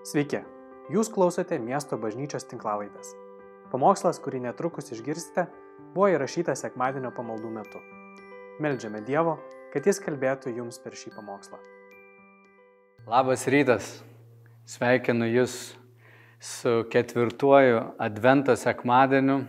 Sveiki, 0.00 0.38
jūs 0.88 1.10
klausote 1.12 1.58
miesto 1.60 1.98
bažnyčios 2.00 2.46
tinklavaitės. 2.48 3.10
Pamokslas, 3.68 4.16
kurį 4.24 4.38
netrukus 4.46 4.88
išgirsite, 4.94 5.44
buvo 5.92 6.06
įrašytas 6.14 6.62
sekmadienio 6.64 7.10
pamaldų 7.12 7.50
metu. 7.52 7.82
Meldžiame 8.64 9.02
Dievo, 9.04 9.34
kad 9.74 9.84
Jis 9.84 10.00
kalbėtų 10.00 10.54
jums 10.56 10.80
per 10.80 10.96
šį 10.96 11.12
pamokslą. 11.18 11.60
Labas 13.12 13.44
rytas, 13.52 13.90
sveikinu 14.64 15.28
Jūs 15.28 15.58
su 16.40 16.74
ketvirtuoju 16.88 17.84
Advento 18.00 18.56
sekmadieniu, 18.56 19.42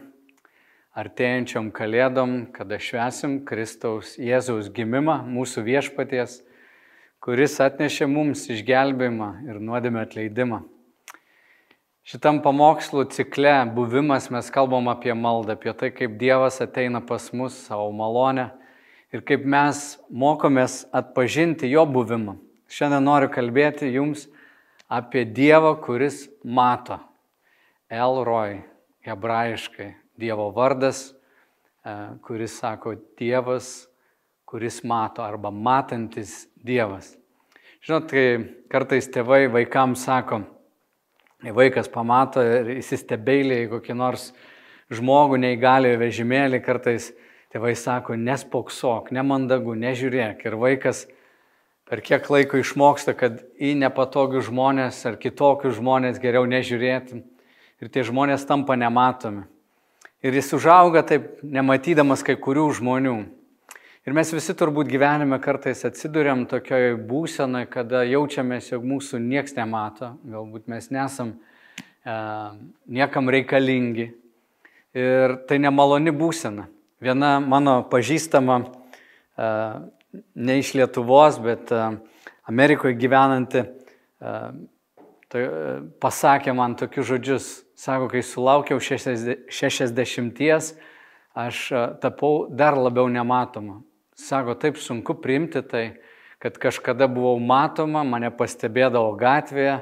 artėjančiom 0.99 1.71
kalėdom, 1.71 2.41
kada 2.52 2.75
švesim 2.75 3.45
Kristaus 3.47 4.18
Jėzaus 4.20 4.68
gimimą, 4.75 5.21
mūsų 5.31 5.63
viešpaties 5.71 6.41
kuris 7.21 7.59
atnešė 7.61 8.07
mums 8.09 8.47
išgelbėjimą 8.49 9.29
ir 9.45 9.59
nuodėmę 9.61 10.01
atleidimą. 10.01 10.63
Šitam 12.02 12.39
pamokslų 12.41 13.05
cikle 13.13 13.53
buvimas 13.75 14.31
mes 14.34 14.49
kalbam 14.49 14.89
apie 14.89 15.13
maldą, 15.13 15.53
apie 15.53 15.73
tai, 15.77 15.91
kaip 15.94 16.16
Dievas 16.17 16.57
ateina 16.66 16.97
pas 17.05 17.27
mus 17.30 17.59
savo 17.67 17.91
malonę 17.94 18.47
ir 19.13 19.21
kaip 19.21 19.45
mes 19.45 19.99
mokomės 20.09 20.81
atpažinti 20.89 21.70
jo 21.70 21.85
buvimą. 21.85 22.39
Šiandien 22.71 23.05
noriu 23.05 23.30
kalbėti 23.30 23.91
jums 23.94 24.25
apie 24.89 25.22
Dievą, 25.30 25.75
kuris 25.83 26.25
mato. 26.41 26.97
Elroj, 27.91 28.63
hebrajiškai, 29.05 29.91
Dievo 30.17 30.49
vardas, 30.55 31.11
e, 31.85 31.94
kuris 32.25 32.58
sako 32.58 32.95
Dievas, 33.19 33.91
kuris 34.51 34.81
mato 34.83 35.23
arba 35.23 35.47
matantis 35.47 36.49
Dievas. 36.59 37.13
Žinot, 37.87 38.09
kai 38.11 38.25
kartais 38.67 39.07
tėvai 39.07 39.45
vaikams 39.49 40.03
sako, 40.03 40.41
vaikas 41.55 41.87
pamato 41.89 42.43
ir 42.43 42.73
įsistebeilė 42.75 43.61
į 43.63 43.69
kokį 43.71 43.95
nors 43.95 44.27
žmogų 44.91 45.39
neįgaliojo 45.39 46.02
vežimėlį, 46.03 46.59
kartais 46.67 47.13
tėvai 47.55 47.73
sako, 47.80 48.19
nespoksok, 48.19 49.09
nemandagu, 49.16 49.71
nežiūrėk. 49.80 50.43
Ir 50.43 50.59
vaikas 50.59 51.05
per 51.88 52.03
kiek 52.03 52.27
laiko 52.27 52.59
išmoksta, 52.59 53.15
kad 53.15 53.39
į 53.55 53.77
nepatogius 53.80 54.52
žmonės 54.52 54.99
ar 55.08 55.15
kitokius 55.15 55.80
žmonės 55.80 56.19
geriau 56.19 56.43
nežiūrėti. 56.43 57.23
Ir 57.81 57.89
tie 57.89 58.03
žmonės 58.03 58.43
tampa 58.45 58.75
nematomi. 58.75 59.47
Ir 60.21 60.36
jis 60.38 60.52
užauga 60.53 61.02
taip, 61.08 61.39
nematydamas 61.41 62.21
kai 62.21 62.36
kurių 62.36 62.67
žmonių. 62.77 63.21
Ir 64.02 64.16
mes 64.17 64.31
visi 64.33 64.55
turbūt 64.57 64.88
gyvenime 64.89 65.38
kartais 65.38 65.83
atsidurėm 65.85 66.47
tokioj 66.49 66.95
būsenai, 67.05 67.67
kada 67.69 67.99
jaučiamės, 68.09 68.71
jog 68.71 68.85
mūsų 68.89 69.19
nieks 69.21 69.53
nemato, 69.53 70.16
galbūt 70.25 70.71
mes 70.73 70.88
nesam 70.89 71.35
e, 71.35 72.16
niekam 72.97 73.30
reikalingi. 73.30 74.08
Ir 74.97 75.35
tai 75.45 75.59
nemaloni 75.61 76.09
būsena. 76.17 76.66
Viena 76.97 77.35
mano 77.45 77.75
pažįstama, 77.91 78.55
e, 79.38 79.52
ne 80.33 80.58
iš 80.63 80.73
Lietuvos, 80.80 81.38
bet 81.45 81.69
e, 81.69 81.83
Amerikoje 82.49 82.97
gyvenanti, 82.97 83.61
e, 83.61 84.33
tai, 85.30 85.45
e, 85.45 85.77
pasakė 86.02 86.58
man 86.58 86.73
tokius 86.81 87.11
žodžius. 87.11 87.52
Sako, 87.77 88.09
kai 88.09 88.25
sulaukiau 88.25 88.81
60, 88.81 90.73
aš 91.45 91.63
e, 91.69 91.88
tapau 92.02 92.49
dar 92.49 92.81
labiau 92.81 93.05
nematoma. 93.13 93.83
Sako, 94.22 94.53
taip 94.53 94.77
sunku 94.77 95.16
priimti 95.17 95.64
tai, 95.66 95.86
kad 96.38 96.58
kažkada 96.61 97.08
buvau 97.09 97.39
matoma, 97.41 98.03
mane 98.05 98.30
pastebėdavo 98.38 99.16
gatvėje, 99.17 99.80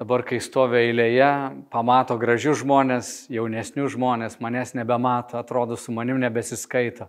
dabar 0.00 0.24
kai 0.28 0.40
stovi 0.44 0.82
eilėje, 0.82 1.28
pamato 1.72 2.18
gražius 2.20 2.60
žmonės, 2.60 3.08
jaunesnius 3.32 3.94
žmonės, 3.94 4.36
manęs 4.44 4.74
nebemato, 4.76 5.38
atrodo, 5.40 5.78
su 5.80 5.94
manim 5.96 6.20
nebesiskaito. 6.20 7.08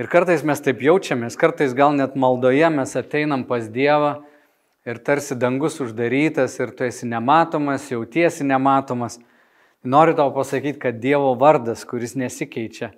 Ir 0.00 0.10
kartais 0.12 0.44
mes 0.44 0.60
taip 0.60 0.84
jaučiamės, 0.84 1.38
kartais 1.40 1.72
gal 1.76 1.96
net 1.96 2.12
maldoje 2.16 2.68
mes 2.76 2.92
ateinam 3.00 3.46
pas 3.48 3.64
Dievą 3.72 4.12
ir 4.84 5.00
tarsi 5.00 5.38
dangus 5.38 5.80
uždarytas 5.80 6.58
ir 6.60 6.76
tu 6.76 6.84
esi 6.84 7.08
nematomas, 7.08 7.88
jautiesi 7.88 8.44
nematomas. 8.44 9.16
Noriu 9.80 10.18
tau 10.20 10.28
pasakyti, 10.36 10.76
kad 10.84 11.00
Dievo 11.00 11.32
vardas, 11.40 11.88
kuris 11.88 12.18
nesikeičia, 12.20 12.92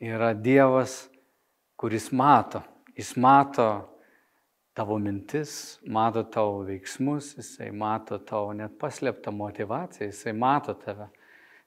yra 0.00 0.32
Dievas 0.32 1.10
kuris 1.78 2.12
mato. 2.12 2.62
Jis 2.96 3.16
mato 3.16 3.68
tavo 4.74 4.98
mintis, 4.98 5.78
mato 5.86 6.24
tavo 6.26 6.64
veiksmus, 6.66 7.36
jisai 7.38 7.70
mato 7.70 8.18
tavo 8.18 8.50
net 8.52 8.74
paslėptą 8.80 9.30
motivaciją, 9.34 10.10
jisai 10.10 10.34
mato 10.34 10.74
tave. 10.74 11.06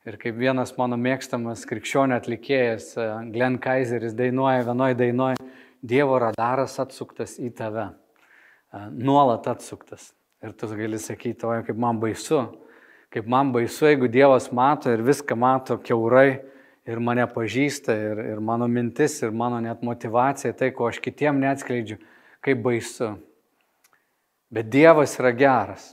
Ir 0.07 0.17
kaip 0.19 0.35
vienas 0.35 0.73
mano 0.75 0.97
mėgstamas 0.99 1.63
krikščionio 1.69 2.17
atlikėjas, 2.17 2.89
e, 2.97 3.07
Glenn 3.31 3.59
Kaiseris, 3.61 4.15
dainuoja 4.17 4.65
vienoje 4.67 4.97
dainoje, 4.99 5.39
Dievo 5.81 6.19
radaras 6.21 6.75
atsuktas 6.81 7.37
į 7.41 7.53
tave. 7.57 7.87
E, 8.73 8.81
nuolat 8.91 9.47
atsuktas. 9.47 10.11
Ir 10.43 10.55
tu 10.57 10.67
gali 10.75 10.99
sakyti, 10.99 11.45
oi, 11.47 11.61
kaip 11.67 11.77
man 11.79 12.01
baisu, 12.01 12.41
kaip 13.13 13.29
man 13.29 13.53
baisu, 13.53 13.85
jeigu 13.87 14.09
Dievas 14.11 14.49
mato 14.51 14.91
ir 14.91 15.05
viską 15.05 15.37
mato 15.37 15.77
keurai, 15.77 16.41
ir 16.87 16.99
mane 16.99 17.25
pažįsta, 17.29 17.93
ir, 17.93 18.21
ir 18.33 18.41
mano 18.43 18.67
mintis, 18.67 19.19
ir 19.21 19.31
mano 19.31 19.59
net 19.61 19.83
motivacija, 19.85 20.53
tai, 20.57 20.71
ko 20.73 20.89
aš 20.89 21.01
kitiem 21.03 21.39
neatskleidžiu, 21.41 21.99
kaip 22.41 22.61
baisu. 22.63 23.13
Bet 24.51 24.71
Dievas 24.71 25.15
yra 25.19 25.31
geras. 25.37 25.91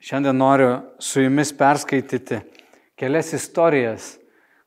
Šiandien 0.00 0.36
noriu 0.36 0.70
su 1.02 1.20
jumis 1.20 1.50
perskaityti 1.52 2.40
kelias 2.96 3.32
istorijas, 3.36 4.14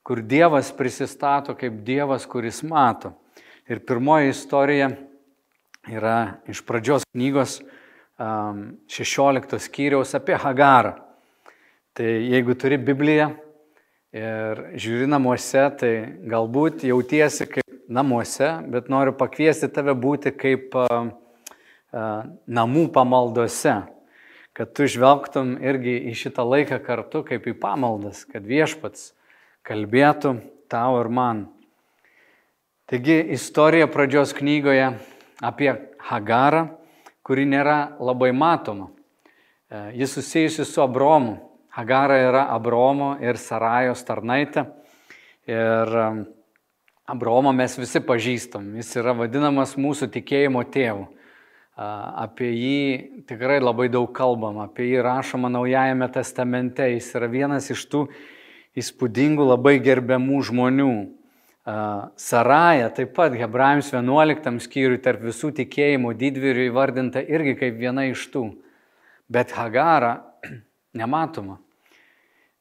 kur 0.04 0.22
Dievas 0.22 0.74
prisistato 0.76 1.56
kaip 1.58 1.80
Dievas, 1.86 2.28
kuris 2.30 2.62
mato. 2.68 3.14
Ir 3.70 3.80
pirmoji 3.88 4.34
istorija 4.34 4.90
yra 5.88 6.18
iš 6.52 6.62
pradžios 6.68 7.06
knygos 7.14 7.62
16 8.20 9.58
skyriaus 9.64 10.14
apie 10.18 10.36
Hagarą. 10.38 10.98
Tai 11.94 12.06
jeigu 12.06 12.56
turi 12.58 12.78
Bibliją, 12.78 13.30
ir 14.14 14.62
žiūri 14.78 15.08
namuose, 15.10 15.64
tai 15.80 15.94
galbūt 16.30 16.86
jautiesi 16.86 17.48
kaip 17.50 17.90
namuose, 17.90 18.50
bet 18.70 18.90
noriu 18.94 19.16
pakviesti 19.18 19.70
tave 19.74 19.96
būti 19.98 20.34
kaip 20.38 20.78
a, 20.78 20.88
a, 20.94 22.06
namų 22.46 22.88
pamaldose, 22.94 23.82
kad 24.54 24.74
tu 24.78 24.86
žvelgtum 24.90 25.56
irgi 25.66 25.98
į 26.12 26.14
šitą 26.18 26.46
laiką 26.46 26.78
kartu 26.86 27.24
kaip 27.26 27.48
į 27.50 27.56
pamaldas, 27.58 28.24
kad 28.30 28.46
viešpats 28.46 29.12
kalbėtų 29.66 30.38
tau 30.70 31.00
ir 31.02 31.10
man. 31.10 31.48
Taigi 32.90 33.18
istorija 33.34 33.88
pradžios 33.90 34.36
knygoje 34.38 34.92
apie 35.42 35.72
Hagarą, 36.04 36.68
kuri 37.24 37.48
nėra 37.48 37.96
labai 38.04 38.34
matoma. 38.36 38.90
E, 39.72 39.94
jis 39.98 40.14
susijusi 40.18 40.66
su 40.68 40.84
Abromu, 40.84 41.38
Hagara 41.74 42.20
yra 42.22 42.46
Abromo 42.54 43.16
ir 43.24 43.40
Sarajos 43.42 44.06
tarnaitė. 44.06 44.68
Ir 45.50 45.98
um, 46.00 46.24
Abromą 47.04 47.52
mes 47.52 47.74
visi 47.76 48.00
pažįstam. 48.00 48.78
Jis 48.80 48.94
yra 49.02 49.12
vadinamas 49.18 49.74
mūsų 49.76 50.08
tikėjimo 50.14 50.62
tėvu. 50.72 51.10
Apie 51.76 52.52
jį 52.54 53.24
tikrai 53.28 53.58
labai 53.60 53.90
daug 53.92 54.08
kalbam, 54.16 54.60
apie 54.64 54.86
jį 54.92 55.02
rašoma 55.04 55.50
Naujajame 55.52 56.08
testamente. 56.14 56.86
Jis 56.94 57.10
yra 57.18 57.28
vienas 57.28 57.68
iš 57.74 57.84
tų 57.92 58.06
įspūdingų, 58.80 59.50
labai 59.50 59.80
gerbiamų 59.84 60.40
žmonių. 60.48 60.94
Saraja 62.20 62.88
taip 62.96 63.12
pat 63.18 63.36
Hebrajams 63.36 63.92
11 63.92 64.64
skyriui 64.64 65.02
tarp 65.04 65.26
visų 65.28 65.52
tikėjimų 65.60 66.14
didvyrių 66.22 66.70
įvardinta 66.70 67.24
irgi 67.26 67.58
kaip 67.66 67.82
viena 67.82 68.08
iš 68.14 68.30
tų. 68.32 68.46
Bet 69.28 69.52
Hagara 69.58 70.22
nematoma. 71.02 71.63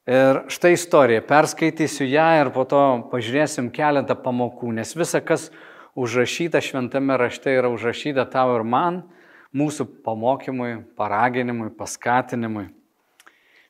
Ir 0.06 0.40
štai 0.50 0.72
istorija, 0.74 1.22
perskaitysiu 1.22 2.08
ją 2.10 2.24
ir 2.40 2.48
po 2.50 2.64
to 2.66 2.78
pažiūrėsim 3.12 3.68
keletą 3.70 4.16
pamokų, 4.18 4.72
nes 4.74 4.96
visa, 4.98 5.20
kas 5.22 5.52
užrašyta 5.94 6.58
šventame 6.58 7.14
rašte, 7.20 7.52
yra 7.54 7.70
užrašyta 7.70 8.24
tau 8.32 8.56
ir 8.56 8.64
man, 8.66 9.04
mūsų 9.54 9.86
pamokymui, 10.02 10.72
paraginimui, 10.98 11.70
paskatinimui. 11.78 12.72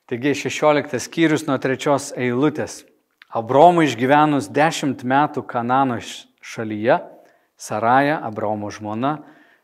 Taigi 0.09 0.33
16 0.41 0.97
skyrius 1.05 1.45
nuo 1.45 1.59
trečios 1.61 2.09
eilutės. 2.17 2.81
Abromui 3.29 3.85
išgyvenus 3.85 4.49
dešimt 4.49 5.05
metų 5.05 5.45
Kanano 5.45 6.01
šalyje, 6.01 6.97
Saraja, 7.61 8.17
Abromo 8.25 8.73
žmona, 8.73 9.19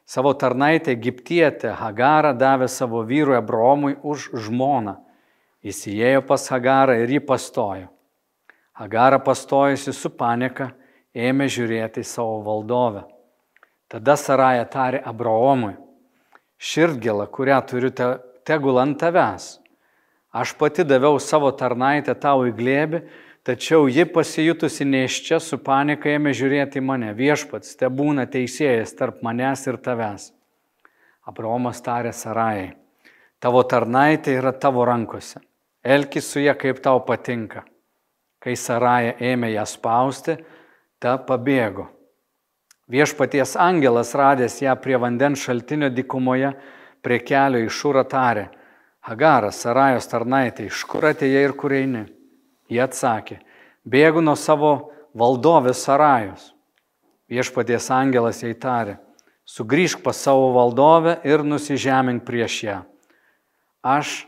savo 0.05 0.37
tarnaitę 0.37 0.93
Egiptietę 0.93 1.73
Hagarą 1.81 2.37
davė 2.37 2.69
savo 2.69 3.01
vyrui 3.01 3.41
Abromui 3.41 3.97
už 4.05 4.29
žmoną 4.37 4.99
Jis 5.65 5.83
įėjo 5.91 6.23
pas 6.27 6.45
Hagarą 6.53 6.95
ir 7.01 7.15
jį 7.17 7.21
pastojo. 7.27 7.89
Hagara 8.79 9.19
pastojusi 9.19 9.91
su 9.93 10.09
panika 10.09 10.71
ėmė 11.11 11.49
žiūrėti 11.51 12.03
į 12.03 12.07
savo 12.07 12.39
valdovę. 12.45 13.03
Tada 13.89 14.15
Saraja 14.15 14.67
tarė 14.69 15.01
Abraomui, 15.03 15.73
širdgėlą, 16.61 17.25
kurią 17.33 17.57
turiu 17.67 17.89
te, 17.91 18.13
tegul 18.47 18.77
ant 18.79 18.99
tavęs, 19.01 19.57
Aš 20.31 20.53
pati 20.53 20.83
daviau 20.85 21.17
savo 21.17 21.49
tarnaitę 21.57 22.13
tau 22.21 22.43
į 22.45 22.51
glėbį, 22.53 22.99
tačiau 23.41 23.87
ji 23.89 24.05
pasijutusi 24.13 24.85
neiščia 24.85 25.39
su 25.41 25.57
panika 25.57 26.11
ėmė 26.11 26.35
žiūrėti 26.37 26.77
į 26.77 26.85
mane. 26.85 27.09
Viešpats, 27.17 27.73
te 27.79 27.89
būna 27.89 28.27
teisėjas 28.29 28.93
tarp 28.93 29.23
manęs 29.25 29.65
ir 29.65 29.79
tavęs. 29.81 30.29
Abraomas 31.25 31.81
tarė 31.81 32.13
Sarajai, 32.13 32.75
tavo 33.41 33.63
tarnaitė 33.65 34.37
yra 34.37 34.53
tavo 34.53 34.85
rankose. 34.85 35.41
Elkis 35.83 36.27
su 36.31 36.43
ją 36.43 36.55
kaip 36.59 36.81
tau 36.83 36.99
patinka. 37.05 37.63
Kai 38.39 38.55
Saraja 38.55 39.15
ėmė 39.19 39.53
ją 39.53 39.65
spausti, 39.67 40.37
ta 40.99 41.17
pabėgo. 41.17 41.87
Viešpaties 42.89 43.55
angelas 43.59 44.15
radęs 44.17 44.61
ją 44.63 44.73
prie 44.81 44.97
vandens 44.97 45.43
šaltinio 45.45 45.91
dikumoje, 45.93 46.53
prie 47.03 47.19
kelio 47.23 47.61
iš 47.65 47.75
šūro 47.79 48.03
tarė, 48.09 48.49
Hagaras, 49.09 49.61
Sarajos 49.63 50.09
tarnaitė, 50.11 50.67
iš 50.67 50.83
kur 50.89 51.07
atėjai 51.07 51.43
ir 51.47 51.53
kur 51.57 51.73
eini? 51.73 52.03
Jie 52.69 52.81
atsakė, 52.83 53.39
bėgu 53.87 54.21
nuo 54.21 54.35
savo 54.35 54.91
valdovės 55.17 55.85
Sarajos. 55.85 56.49
Viešpaties 57.31 57.87
angelas 57.93 58.41
jai 58.43 58.51
tarė, 58.57 58.97
sugrįžk 59.47 60.03
pas 60.03 60.17
savo 60.17 60.49
valdovę 60.57 61.19
ir 61.25 61.45
nusižemink 61.45 62.25
prieš 62.27 62.57
ją. 62.65 62.79
Aš 63.85 64.25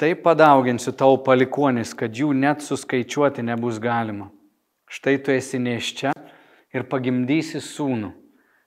taip 0.00 0.22
padauginsiu 0.24 0.92
tau 0.96 1.18
palikonis, 1.22 1.94
kad 1.94 2.14
jų 2.14 2.32
net 2.36 2.64
suskaičiuoti 2.64 3.44
nebus 3.46 3.80
galima. 3.82 4.30
Štai 4.90 5.16
tu 5.22 5.32
esi 5.34 5.58
neščia 5.58 6.12
ir 6.74 6.86
pagimdysi 6.90 7.62
sūnų. 7.62 8.12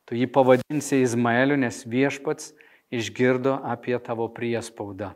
Tu 0.08 0.16
jį 0.22 0.28
pavadinsi 0.32 1.02
Izmaeliu, 1.04 1.58
nes 1.60 1.84
viešpats 1.84 2.54
išgirdo 2.92 3.58
apie 3.68 3.98
tavo 4.00 4.30
priespaudą. 4.32 5.12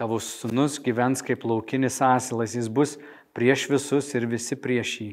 Tavo 0.00 0.16
sunus 0.24 0.78
gyvens 0.80 1.20
kaip 1.20 1.44
laukinis 1.44 2.00
asilas, 2.00 2.56
jis 2.56 2.70
bus 2.72 2.96
prieš 3.36 3.66
visus 3.68 4.08
ir 4.16 4.24
visi 4.24 4.56
prieš 4.56 4.94
jį. 5.02 5.10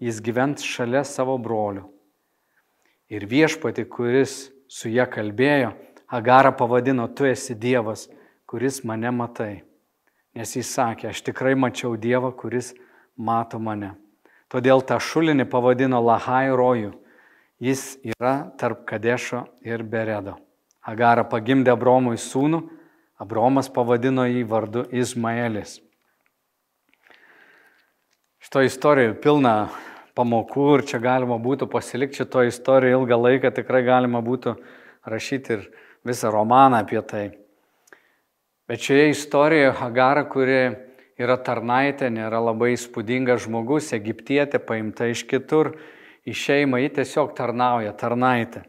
Jis 0.00 0.20
gyvens 0.22 0.62
šalia 0.64 1.02
savo 1.04 1.34
brolių. 1.42 1.88
Ir 3.10 3.26
viešpati, 3.26 3.84
kuris 3.90 4.52
su 4.70 4.88
ją 4.88 5.08
kalbėjo, 5.10 5.74
Agarą 6.10 6.50
pavadino, 6.58 7.04
tu 7.14 7.22
esi 7.22 7.54
Dievas, 7.54 8.08
kuris 8.50 8.82
mane 8.84 9.10
matai. 9.14 9.62
Nes 10.34 10.56
jis 10.56 10.70
sakė, 10.74 11.10
aš 11.10 11.22
tikrai 11.22 11.54
mačiau 11.54 11.94
Dievą, 11.94 12.32
kuris 12.34 12.72
mato 13.14 13.60
mane. 13.62 13.92
Todėl 14.50 14.82
tą 14.82 14.96
šulinį 14.98 15.46
pavadino 15.50 16.00
Lahai 16.02 16.50
rojų. 16.50 16.90
Jis 17.62 18.00
yra 18.02 18.50
tarp 18.58 18.82
Kadešo 18.88 19.44
ir 19.62 19.84
Beredo. 19.86 20.34
Agarą 20.82 21.22
pagimdė 21.30 21.74
Abromui 21.76 22.18
sūnų, 22.18 22.62
Abromas 23.20 23.68
pavadino 23.70 24.24
jį 24.26 24.42
vardu 24.48 24.86
Izmaelis. 24.96 25.76
Šito 28.40 28.64
istorijoje 28.66 29.18
pilna 29.22 29.54
pamokų 30.16 30.70
ir 30.78 30.86
čia 30.88 30.98
galima 31.04 31.36
būtų 31.38 31.68
pasilikti 31.70 32.24
šito 32.24 32.42
istorijoje 32.48 32.96
ilgą 32.96 33.20
laiką, 33.20 33.52
tikrai 33.54 33.84
galima 33.86 34.24
būtų 34.24 34.56
rašyti 35.06 35.54
ir 35.58 35.68
visą 36.08 36.32
romaną 36.34 36.80
apie 36.80 37.04
tai. 37.04 37.28
Bet 38.70 38.80
šioje 38.80 39.10
istorijoje 39.10 39.70
Hagara, 39.72 40.22
kuri 40.30 40.58
yra 41.18 41.34
tarnaitė, 41.42 42.06
nėra 42.14 42.38
labai 42.38 42.68
įspūdingas 42.76 43.48
žmogus, 43.48 43.88
egiptietė, 43.96 44.60
paimta 44.62 45.08
iš 45.10 45.24
kitur, 45.26 45.72
į 46.22 46.34
šeimą, 46.38 46.78
ji 46.78 46.92
tiesiog 47.00 47.32
tarnauja, 47.34 47.90
tarnaitė. 47.98 48.62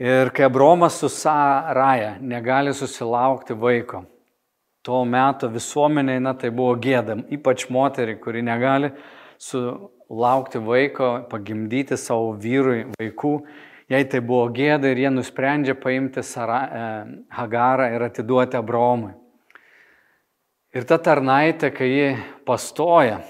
Ir 0.00 0.32
kai 0.32 0.46
Abromas 0.48 0.96
su 1.02 1.10
Saraja 1.12 2.14
negali 2.24 2.72
susilaukti 2.72 3.52
vaiko, 3.52 4.06
tuo 4.80 5.02
metu 5.04 5.52
visuomeniai, 5.52 6.24
na 6.24 6.32
tai 6.32 6.48
buvo 6.48 6.72
gėda, 6.80 7.18
ypač 7.36 7.68
moteriai, 7.68 8.16
kuri 8.24 8.40
negali 8.48 8.88
sulaukti 9.36 10.64
vaiko, 10.64 11.12
pagimdyti 11.28 12.00
savo 12.00 12.32
vyrui 12.40 12.86
vaikų, 12.96 13.36
jai 13.90 14.04
tai 14.10 14.20
buvo 14.24 14.48
gėda 14.54 14.90
ir 14.92 15.02
jie 15.04 15.10
nusprendžia 15.12 15.74
paimti 15.78 16.22
Sara, 16.22 16.60
e, 16.64 16.88
Hagarą 17.36 17.90
ir 17.94 18.06
atiduoti 18.08 18.58
Abromui. 18.58 19.12
Ir 20.74 20.86
ta 20.90 20.98
tarnaitė, 20.98 21.70
kai 21.70 21.86
ji 21.86 22.06
pastoja, 22.46 23.20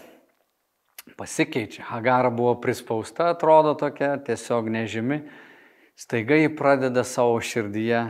pasikeičia. 1.19 1.85
Hagara 1.91 2.31
buvo 2.33 2.55
prispausta, 2.61 3.29
atrodo 3.35 3.75
tokia, 3.79 4.15
tiesiog 4.25 4.71
nežymi 4.73 5.21
staiga 5.95 6.39
jį 6.39 6.51
pradeda 6.59 7.05
savo 7.07 7.37
širdyje 7.39 8.01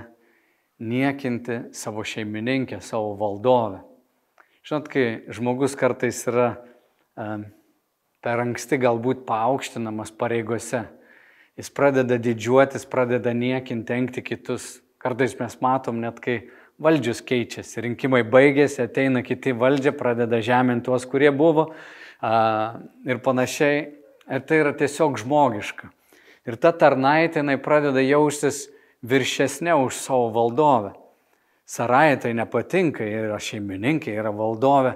niekinti 0.85 1.59
savo 1.77 2.05
šeimininkę, 2.05 2.81
savo 2.81 3.15
valdovę. 3.19 3.83
Žinot, 4.65 4.89
kai 4.89 5.05
žmogus 5.35 5.77
kartais 5.77 6.23
yra 6.31 6.55
um, 7.21 7.45
per 8.25 8.41
anksti 8.41 8.79
galbūt 8.81 9.27
paaukštinamas 9.29 10.15
pareigose, 10.17 10.87
jis 11.59 11.71
pradeda 11.71 12.19
didžiuotis, 12.19 12.87
pradeda 12.91 13.35
niekinti, 13.37 13.87
tenkti 13.89 14.25
kitus. 14.25 14.79
Kartais 15.03 15.35
mes 15.37 15.57
matom 15.61 15.99
net, 16.01 16.17
kai 16.23 16.47
valdžius 16.81 17.21
keičiasi, 17.27 17.83
rinkimai 17.85 18.23
baigėsi, 18.27 18.81
ateina 18.87 19.23
kiti 19.23 19.53
valdžia, 19.53 19.93
pradeda 19.97 20.41
žeminti 20.43 20.89
tuos, 20.89 21.05
kurie 21.07 21.29
buvo 21.35 21.69
uh, 21.71 22.79
ir 23.05 23.21
panašiai. 23.25 23.83
Ir 24.25 24.41
tai 24.49 24.63
yra 24.63 24.73
tiesiog 24.73 25.19
žmogiška. 25.21 25.91
Ir 26.49 26.57
ta 26.57 26.73
tarnaitė 26.73 27.43
jinai 27.43 27.59
pradeda 27.61 28.01
jaustis 28.01 28.65
viršesnė 29.05 29.77
už 29.85 29.99
savo 30.01 30.31
valdovę. 30.33 30.95
Sarai 31.69 32.17
tai 32.21 32.33
nepatinka, 32.37 33.05
yra 33.05 33.37
šeimininkė, 33.41 34.13
yra 34.17 34.33
valdovė. 34.33 34.95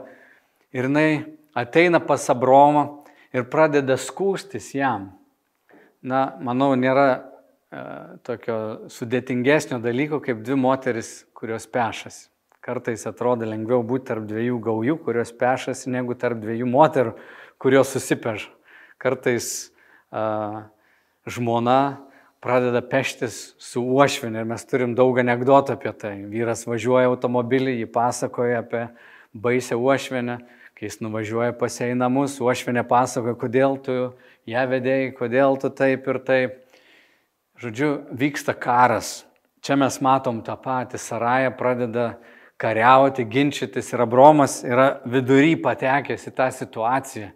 Ir 0.73 0.89
jinai 0.89 1.11
ateina 1.57 2.01
pas 2.01 2.25
Abromą 2.33 3.05
ir 3.33 3.45
pradeda 3.53 3.97
skūstis 4.01 4.73
jam. 4.77 5.11
Na, 6.03 6.37
manau, 6.39 6.73
nėra 6.79 7.07
e, 7.11 7.21
tokio 8.27 8.59
sudėtingesnio 8.93 9.81
dalyko 9.83 10.21
kaip 10.23 10.45
dvi 10.47 10.59
moteris, 10.59 11.25
kurios 11.35 11.67
pešasi. 11.67 12.29
Kartais 12.63 13.07
atrodo 13.09 13.47
lengviau 13.49 13.83
būti 13.87 14.11
tarp 14.11 14.27
dviejų 14.29 14.59
gaujų, 14.63 14.99
kurios 15.03 15.33
pešasi, 15.35 15.89
negu 15.91 16.15
tarp 16.19 16.39
dviejų 16.43 16.69
moterų, 16.69 17.15
kurios 17.59 17.95
susipeša. 17.95 18.51
Kartais 18.99 19.71
uh, 20.11 20.67
žmona 21.27 21.81
pradeda 22.45 22.83
peštis 22.85 23.39
su 23.63 23.83
uošvinė 23.83 24.43
ir 24.43 24.49
mes 24.51 24.67
turim 24.69 24.95
daug 24.99 25.19
anegdotų 25.23 25.75
apie 25.79 25.93
tai. 25.99 26.15
Vyras 26.31 26.67
važiuoja 26.69 27.11
automobilį, 27.11 27.79
jį 27.81 27.91
pasakoja 27.95 28.63
apie 28.63 28.85
baisę 29.35 29.79
uošvinę, 29.79 30.39
kai 30.79 30.87
jis 30.87 31.01
nuvažiuoja 31.03 31.57
pasiai 31.59 31.97
namus, 31.99 32.37
uošvinė 32.43 32.85
pasakoja, 32.91 33.39
kodėl 33.39 33.79
tu 33.83 33.97
ją 34.49 34.65
vedėjai, 34.71 35.13
kodėl 35.17 35.59
tu 35.61 35.71
taip 35.75 36.07
ir 36.09 36.21
taip. 36.27 36.59
Žodžiu, 37.59 37.91
vyksta 38.15 38.55
karas. 38.55 39.25
Čia 39.65 39.75
mes 39.81 39.99
matom 40.05 40.41
tą 40.47 40.55
patį. 40.63 41.01
Saraja 41.03 41.51
pradeda 41.55 42.13
kariauti, 42.59 43.27
ginčytis 43.27 43.91
ir 43.93 44.05
Abromas 44.05 44.61
yra 44.67 45.01
vidury 45.07 45.57
patekęs 45.61 46.29
į 46.31 46.35
tą 46.39 46.49
situaciją. 46.55 47.33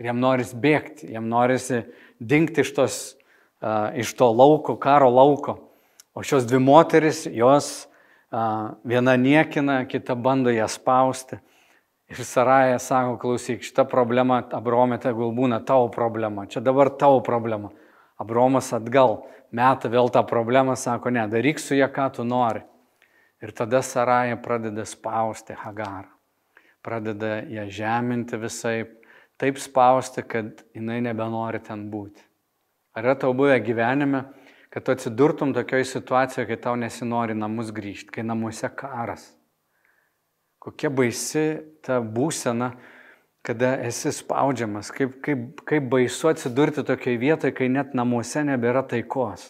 Ir 0.00 0.10
jam 0.10 0.20
norisi 0.20 0.58
bėgti, 0.58 1.12
jam 1.14 1.28
norisi 1.30 1.84
dingti 2.18 2.64
iš 2.64 2.74
tos 2.74 3.00
iš 3.94 4.14
to 4.16 4.32
lauko, 4.32 4.76
karo 4.76 5.10
lauko. 5.10 5.58
O 6.14 6.22
šios 6.22 6.46
dvi 6.48 6.58
moteris, 6.58 7.26
jos 7.26 7.86
viena 8.84 9.16
niekina, 9.16 9.84
kita 9.84 10.14
bando 10.14 10.50
ją 10.50 10.68
spausti. 10.68 11.38
Ir 12.10 12.24
Saraja 12.26 12.78
sako, 12.82 13.14
klausyk, 13.22 13.62
šita 13.62 13.84
problema, 13.86 14.40
Abromė, 14.56 14.98
tegul 14.98 15.30
būna 15.30 15.60
tavo 15.62 15.86
problema, 15.94 16.42
čia 16.50 16.58
dabar 16.58 16.90
tavo 16.98 17.20
problema. 17.22 17.70
Abromas 18.18 18.72
atgal 18.74 19.20
meta 19.54 19.88
vėl 19.88 20.10
tą 20.10 20.24
problemą, 20.26 20.74
sako, 20.74 21.12
ne, 21.14 21.22
daryk 21.30 21.62
su 21.62 21.78
ją, 21.78 21.86
ką 21.94 22.08
tu 22.18 22.26
nori. 22.26 22.64
Ir 23.40 23.54
tada 23.54 23.78
Saraja 23.86 24.36
pradeda 24.42 24.82
spausti 24.84 25.54
Hagarą. 25.54 26.10
Pradeda 26.82 27.44
ją 27.46 27.68
žeminti 27.70 28.40
visai, 28.42 28.90
taip 29.38 29.62
spausti, 29.62 30.26
kad 30.26 30.64
jinai 30.74 30.98
nebenori 31.06 31.62
ten 31.62 31.86
būti. 31.92 32.26
Ar 32.96 33.06
yra 33.06 33.14
tau 33.22 33.30
buvę 33.38 33.60
gyvenime, 33.62 34.26
kad 34.74 34.82
tu 34.82 34.98
atsidurtum 34.98 35.54
tokioje 35.54 35.86
situacijoje, 35.94 36.50
kai 36.50 36.58
tau 36.58 36.74
nesinori 36.74 37.38
namus 37.38 37.70
grįžti, 37.70 38.10
kai 38.18 38.26
namuose 38.26 38.68
karas? 38.74 39.30
Kokia 40.60 40.90
baisi 40.92 41.44
ta 41.80 42.02
būsena, 42.04 42.74
kada 43.42 43.72
esi 43.88 44.12
spaudžiamas, 44.12 44.90
kaip, 44.92 45.14
kaip, 45.24 45.62
kaip 45.64 45.86
baisu 45.88 46.28
atsidurti 46.28 46.84
tokioje 46.84 47.20
vietoje, 47.22 47.54
kai 47.56 47.70
net 47.72 47.94
namuose 47.96 48.42
nebėra 48.44 48.82
taikos. 48.88 49.46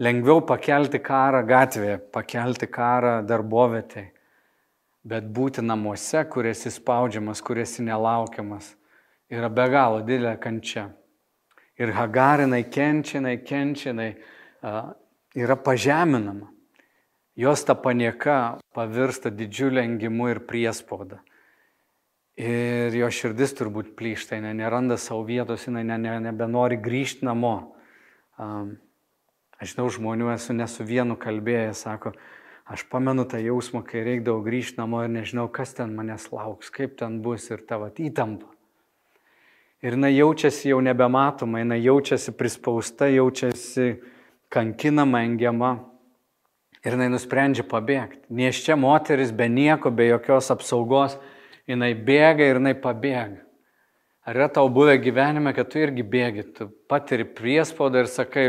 Lengviau 0.00 0.40
pakelti 0.46 1.00
karą 1.02 1.42
gatvėje, 1.48 1.98
pakelti 2.14 2.68
karą 2.70 3.18
darbovietėje, 3.26 4.12
bet 5.10 5.26
būti 5.34 5.64
namuose, 5.66 6.22
kur 6.30 6.46
esi 6.46 6.70
spaudžiamas, 6.72 7.42
kur 7.42 7.58
esi 7.58 7.82
nelaukiamas, 7.84 8.70
yra 9.32 9.50
be 9.50 9.66
galo 9.72 10.00
didelė 10.06 10.36
kančia. 10.40 10.86
Ir 11.80 11.90
Hagarinai 11.96 12.62
kenčia, 12.70 13.18
jinai 13.18 13.36
kenčia, 13.42 13.90
jinai 13.90 14.10
yra 15.34 15.56
pažeminama. 15.56 16.50
Jos 17.40 17.64
ta 17.64 17.74
panieka 17.78 18.60
pavirsta 18.76 19.32
didžiulį 19.32 19.80
engimu 19.82 20.28
ir 20.34 20.42
priespaudą. 20.44 21.20
Ir 22.40 22.94
jo 22.96 23.08
širdis 23.12 23.52
turbūt 23.58 23.94
plyšta, 23.98 24.38
jinai 24.38 24.54
neranda 24.56 24.96
savo 25.00 25.24
vietos, 25.28 25.66
jinai 25.66 25.82
ne, 25.84 25.98
ne, 26.00 26.14
nebenori 26.24 26.78
grįžti 26.80 27.26
namo. 27.28 27.74
Um, 28.40 28.76
aš 29.60 29.74
žinau 29.74 29.88
žmonių, 29.92 30.30
esu 30.36 30.56
ne 30.56 30.68
su 30.70 30.86
vienu 30.88 31.18
kalbėjęs, 31.20 31.82
sako, 31.84 32.14
aš 32.70 32.86
pamenu 32.92 33.26
tą 33.28 33.42
jausmą, 33.44 33.82
kai 33.84 34.06
reikdavo 34.06 34.40
grįžti 34.46 34.80
namo 34.80 35.02
ir 35.04 35.12
nežinau, 35.12 35.50
kas 35.52 35.74
ten 35.76 35.92
manęs 35.96 36.30
lauks, 36.32 36.72
kaip 36.72 36.96
ten 37.00 37.20
bus 37.24 37.50
ir 37.52 37.66
tavo 37.68 37.90
įtampa. 37.92 38.48
Ir 39.84 39.96
jinai 39.96 40.12
jaučiasi 40.12 40.72
jau 40.72 40.80
nebematoma, 40.84 41.60
jinai 41.60 41.80
jaučiasi 41.80 42.36
prispausta, 42.36 43.08
jaučiasi 43.08 43.94
kankinama, 44.52 45.24
engiama. 45.24 45.89
Ir 46.80 46.96
jinai 46.96 47.10
nusprendžia 47.12 47.66
pabėgti. 47.68 48.22
Nieščia 48.32 48.76
moteris 48.80 49.34
be 49.36 49.50
nieko, 49.52 49.92
be 49.92 50.06
jokios 50.08 50.48
apsaugos, 50.54 51.18
jinai 51.68 51.92
bėga 51.92 52.46
ir 52.48 52.60
jinai 52.60 52.72
pabėga. 52.80 53.42
Ar 54.24 54.36
yra 54.36 54.48
tau 54.52 54.68
buvę 54.72 54.94
gyvenime, 55.00 55.52
kad 55.56 55.68
tu 55.72 55.80
irgi 55.80 56.04
bėgi, 56.06 56.44
tu 56.56 56.68
patiri 56.88 57.24
priespaudą 57.24 58.04
ir 58.04 58.08
sakai, 58.08 58.44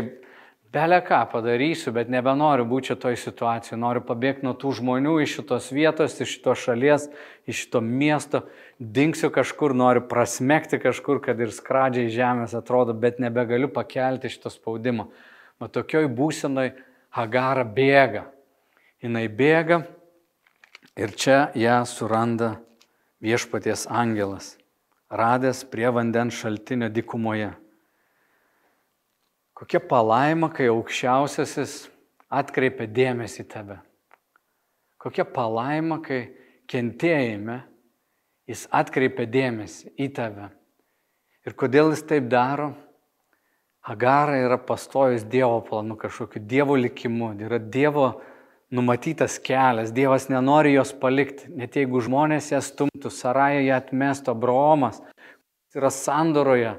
belė 0.72 1.00
ką 1.04 1.18
padarysiu, 1.32 1.92
bet 1.96 2.10
nebenoriu 2.12 2.64
būti 2.68 2.92
šitoj 2.92 3.16
situacijoje, 3.20 3.80
noriu 3.80 4.02
pabėgti 4.08 4.46
nuo 4.46 4.52
tų 4.56 4.74
žmonių 4.78 5.18
iš 5.24 5.38
šitos 5.38 5.70
vietos, 5.72 6.16
iš 6.20 6.36
šitos 6.36 6.62
šalies, 6.66 7.08
iš 7.48 7.64
šito 7.64 7.82
miesto, 7.84 8.44
dinksiu 8.78 9.32
kažkur, 9.34 9.74
noriu 9.76 10.04
prasmekti 10.08 10.80
kažkur, 10.80 11.20
kad 11.24 11.40
ir 11.40 11.52
skradžiai 11.52 12.12
žemės 12.12 12.56
atrodo, 12.56 12.96
bet 12.96 13.20
nebegaliu 13.20 13.72
pakelti 13.72 14.32
šito 14.32 14.52
spaudimo. 14.52 15.10
O 15.60 15.68
tokioj 15.72 16.08
būsenoj 16.12 16.72
Hagara 17.12 17.64
bėga. 17.64 18.26
Jis 19.02 19.32
bėga 19.36 19.82
ir 20.96 21.12
čia 21.18 21.50
ją 21.58 21.82
suranda 21.88 22.54
viešpaties 23.22 23.86
angelas, 23.90 24.56
radęs 25.10 25.64
prie 25.68 25.90
vandens 25.92 26.38
šaltinio 26.38 26.88
dikumoje. 26.88 27.50
Kokia 29.52 29.82
palaima, 29.86 30.48
kai 30.50 30.70
aukščiausiasis 30.72 31.86
atkreipia 32.32 32.88
dėmesį 32.88 33.44
į 33.44 33.48
tave. 33.50 33.76
Kokia 35.02 35.26
palaima, 35.28 36.00
kai 36.02 36.24
kentėjime 36.70 37.60
jis 38.48 38.64
atkreipia 38.74 39.26
dėmesį 39.28 39.92
į 40.00 40.08
tave. 40.16 40.48
Ir 41.46 41.54
kodėl 41.58 41.92
jis 41.92 42.04
taip 42.06 42.30
daro? 42.30 42.72
Agara 43.82 44.36
yra 44.38 44.58
pastojus 44.62 45.24
Dievo 45.26 45.60
planu, 45.66 45.96
kažkokiu 45.98 46.42
Dievo 46.46 46.76
likimu, 46.78 47.32
yra 47.42 47.58
Dievo 47.58 48.20
numatytas 48.70 49.40
kelias, 49.42 49.90
Dievas 49.90 50.28
nenori 50.30 50.76
jos 50.76 50.92
palikti, 50.94 51.50
net 51.50 51.74
jeigu 51.76 52.00
žmonės 52.00 52.52
ją 52.52 52.60
stumtų, 52.62 53.10
Saraja 53.10 53.60
ją 53.60 53.80
atmestų, 53.80 54.36
Abraomas 54.36 55.00
yra 55.74 55.90
sandoroje 55.90 56.76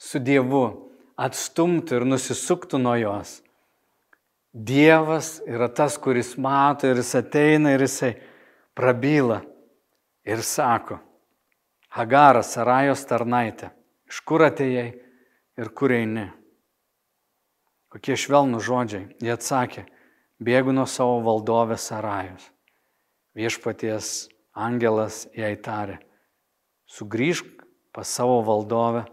su 0.00 0.18
Dievu, 0.18 0.64
atstumtų 1.16 2.00
ir 2.00 2.06
nusisuktų 2.08 2.80
nuo 2.80 2.96
jos. 3.00 3.42
Dievas 4.56 5.42
yra 5.44 5.68
tas, 5.68 5.98
kuris 6.00 6.38
mato 6.40 6.88
ir 6.88 7.02
jis 7.02 7.12
ateina 7.20 7.74
ir 7.76 7.84
jisai 7.84 8.14
prabyla 8.76 9.42
ir 10.24 10.40
sako, 10.40 11.02
Hagaras, 11.96 12.50
Sarajos 12.56 13.04
tarnaitė, 13.08 13.70
iš 14.08 14.24
kur 14.24 14.48
atėjai 14.48 14.88
ir 15.60 15.72
kur 15.76 15.92
eini. 15.92 16.26
Kokie 17.96 18.12
švelnų 18.12 18.58
žodžiai. 18.60 19.06
Jie 19.24 19.30
atsakė, 19.32 19.86
bėgu 20.36 20.74
nuo 20.76 20.84
savo 20.84 21.22
valdovės 21.24 21.86
Sarajos. 21.88 22.50
Viešpaties 23.32 24.28
angelas 24.52 25.22
jai 25.32 25.54
tarė, 25.56 25.96
sugrįžk 26.92 27.64
pas 27.96 28.04
savo 28.04 28.42
valdovę 28.44 29.06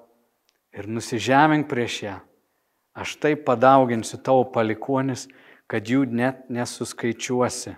ir 0.75 0.91
nusižemink 0.91 1.71
prieš 1.71 2.01
ją. 2.03 2.17
Aš 2.91 3.15
taip 3.23 3.47
padauginsiu 3.47 4.19
tavo 4.19 4.43
palikonis, 4.51 5.29
kad 5.71 5.87
jų 5.87 6.03
net 6.11 6.51
nesuskaičiuosi. 6.51 7.77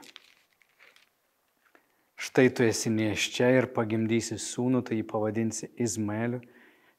Štai 2.17 2.50
tu 2.50 2.65
esi 2.65 2.89
neščia 2.89 3.53
ir 3.53 3.69
pagimdysi 3.77 4.41
sūnų, 4.41 4.81
tai 4.89 5.03
jį 5.03 5.09
pavadinsi 5.13 5.69
Izmaeliu, 5.77 6.41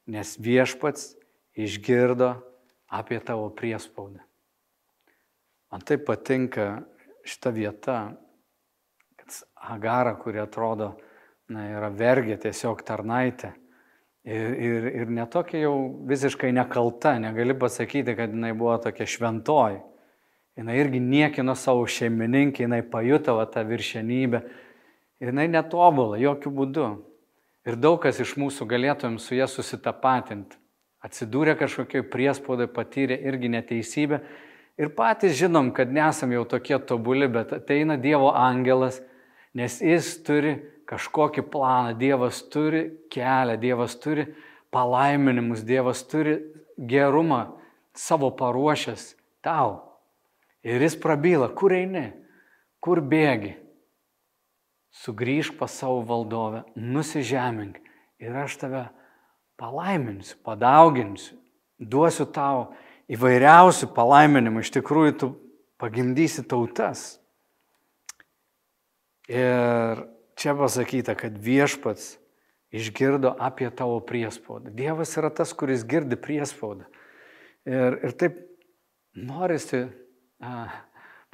nes 0.07 0.37
viešpats 0.39 1.17
išgirdo 1.59 2.37
apie 2.87 3.19
tavo 3.19 3.49
priespaudą. 3.49 4.19
Man 5.71 5.83
taip 5.83 6.05
patinka 6.07 6.81
šita 7.27 7.51
vieta, 7.51 7.97
kad 9.19 9.39
Agara, 9.55 10.15
kuri 10.15 10.39
atrodo, 10.39 10.93
na, 11.51 11.65
yra 11.75 11.89
vergė, 11.91 12.37
tiesiog 12.39 12.83
tarnaitė. 12.87 13.51
Ir, 14.27 14.53
ir, 14.59 14.87
ir 15.03 15.11
netokia 15.11 15.61
jau 15.65 15.75
visiškai 16.07 16.51
nekalta, 16.55 17.15
negali 17.19 17.55
pasakyti, 17.55 18.15
kad 18.15 18.33
jinai 18.35 18.53
buvo 18.55 18.75
tokia 18.83 19.07
šventoji. 19.07 19.81
Jinai 20.57 20.77
irgi 20.81 20.99
niekino 21.03 21.53
savo 21.55 21.83
šeimininkį, 21.87 22.65
jinai 22.65 22.81
pajuto 22.87 23.37
va, 23.37 23.45
tą 23.51 23.63
viršenybę. 23.67 24.41
Ir 25.21 25.31
jinai 25.31 25.47
netobula, 25.51 26.17
jokių 26.19 26.53
būdų. 26.59 26.87
Ir 27.67 27.77
daug 27.79 27.99
kas 28.03 28.19
iš 28.23 28.33
mūsų 28.39 28.67
galėtumėm 28.71 29.19
su 29.21 29.35
ją 29.35 29.47
susitapatinti 29.51 30.59
atsidūrė 31.07 31.55
kažkokioj 31.59 32.05
priespaudai, 32.11 32.67
patyrė 32.71 33.17
irgi 33.29 33.51
neteisybę. 33.53 34.21
Ir 34.77 34.91
patys 34.93 35.37
žinom, 35.39 35.71
kad 35.73 35.89
nesam 35.89 36.33
jau 36.35 36.43
tokie 36.45 36.77
tobuli, 36.85 37.29
bet 37.31 37.53
ateina 37.55 37.97
Dievo 37.97 38.29
angelas, 38.35 38.99
nes 39.57 39.79
jis 39.81 40.11
turi 40.27 40.57
kažkokį 40.87 41.47
planą, 41.51 41.95
Dievas 41.97 42.43
turi 42.51 42.83
kelią, 43.13 43.57
Dievas 43.59 43.97
turi 43.99 44.27
palaiminimus, 44.73 45.65
Dievas 45.65 46.03
turi 46.07 46.37
gerumą 46.77 47.57
savo 47.97 48.29
paruošęs 48.37 49.15
tau. 49.41 49.81
Ir 50.67 50.83
jis 50.83 50.97
prabyla, 50.99 51.49
kur 51.55 51.73
eini, 51.73 52.11
kur 52.83 53.01
bėgi. 53.01 53.55
Sugryž 54.97 55.51
pas 55.57 55.73
savo 55.73 56.01
valdovę, 56.05 56.63
nusižemink 56.75 57.81
ir 58.21 58.37
aš 58.43 58.57
tave 58.61 58.85
palaiminsiu, 59.57 60.37
padauginsiu, 60.45 61.37
duosiu 61.79 62.27
tau 62.29 62.71
įvairiausių 63.11 63.89
palaiminimų, 63.95 64.63
iš 64.63 64.73
tikrųjų 64.77 65.15
tu 65.17 65.31
pagimdysi 65.81 66.43
tautas. 66.47 67.17
Ir 69.27 70.05
čia 70.39 70.55
pasakyta, 70.55 71.17
kad 71.19 71.35
viešpats 71.35 72.15
išgirdo 72.71 73.33
apie 73.39 73.69
tavo 73.71 73.99
priespaudą. 74.03 74.71
Dievas 74.75 75.15
yra 75.19 75.31
tas, 75.33 75.53
kuris 75.55 75.85
girdi 75.87 76.19
priespaudą. 76.19 76.87
Ir, 77.67 77.97
ir 78.07 78.15
taip 78.15 78.39
norisi 79.17 79.87
a, 80.39 80.67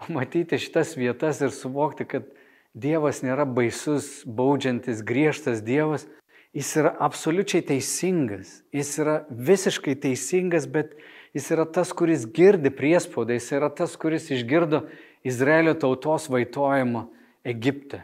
pamatyti 0.01 0.58
šitas 0.62 0.96
vietas 0.98 1.42
ir 1.44 1.53
suvokti, 1.53 2.08
kad 2.10 2.30
Dievas 2.74 3.20
nėra 3.22 3.46
baisus, 3.46 4.24
baudžiantis, 4.25 5.03
griežtas 5.06 5.60
Dievas, 5.62 6.08
Jis 6.53 6.69
yra 6.77 6.91
absoliučiai 7.01 7.63
teisingas, 7.65 8.60
jis 8.74 8.91
yra 9.01 9.15
visiškai 9.29 9.95
teisingas, 10.03 10.67
bet 10.69 10.93
jis 11.33 11.50
yra 11.55 11.65
tas, 11.65 11.89
kuris 11.98 12.27
girdi 12.29 12.69
priespaudą, 12.69 13.33
jis 13.33 13.50
yra 13.57 13.72
tas, 13.74 13.95
kuris 13.98 14.29
išgirdo 14.36 14.83
Izraelio 15.25 15.74
tautos 15.74 16.27
vaitojimą 16.29 17.07
Egipte 17.43 18.03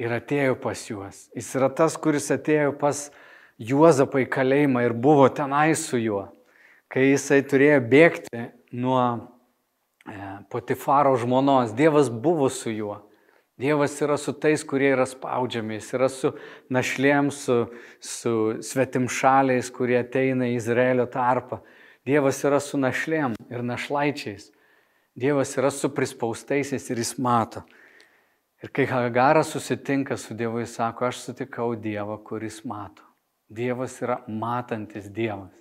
ir 0.00 0.10
atėjo 0.16 0.56
pas 0.58 0.82
juos. 0.88 1.28
Jis 1.38 1.52
yra 1.54 1.70
tas, 1.70 1.94
kuris 2.00 2.26
atėjo 2.34 2.74
pas 2.80 3.06
Juozapą 3.62 4.24
į 4.24 4.30
kalėjimą 4.34 4.82
ir 4.82 4.92
buvo 4.98 5.28
tenai 5.30 5.76
su 5.78 6.00
juo, 6.02 6.24
kai 6.90 7.12
jisai 7.12 7.38
turėjo 7.46 7.78
bėgti 7.86 8.48
nuo 8.74 8.98
e, 10.10 10.16
Potifaro 10.50 11.14
žmonos. 11.22 11.70
Dievas 11.78 12.10
buvo 12.10 12.48
su 12.50 12.72
juo. 12.74 12.96
Dievas 13.60 13.94
yra 14.02 14.16
su 14.18 14.32
tais, 14.34 14.64
kurie 14.66 14.88
yra 14.96 15.04
spaudžiami, 15.06 15.76
jis 15.78 15.92
yra 15.94 16.08
su 16.10 16.32
našlėm, 16.74 17.30
su, 17.30 17.60
su 18.02 18.32
svetimšaliais, 18.66 19.70
kurie 19.70 20.00
ateina 20.00 20.48
į 20.50 20.56
Izraelio 20.58 21.06
tarpą. 21.06 21.60
Dievas 22.04 22.42
yra 22.44 22.58
su 22.60 22.80
našlėm 22.82 23.36
ir 23.54 23.62
našlaičiais. 23.62 24.50
Dievas 25.14 25.54
yra 25.54 25.70
su 25.70 25.92
prispaustaisiais 25.94 26.90
ir 26.90 26.98
jis 26.98 27.14
mato. 27.22 27.62
Ir 28.64 28.72
kai 28.74 28.88
Hagaras 28.90 29.52
susitinka 29.54 30.16
su 30.18 30.34
Dievu, 30.34 30.58
jis 30.64 30.74
sako, 30.74 31.06
aš 31.06 31.20
sutikau 31.28 31.76
Dievą, 31.78 32.18
kuris 32.26 32.62
mato. 32.66 33.06
Dievas 33.46 34.00
yra 34.02 34.18
matantis 34.26 35.06
Dievas. 35.14 35.54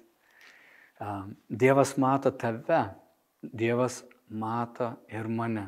Dievas 1.49 1.93
mato 2.01 2.31
tave, 2.31 2.81
Dievas 3.43 4.01
mato 4.29 4.95
ir 5.11 5.27
mane. 5.27 5.67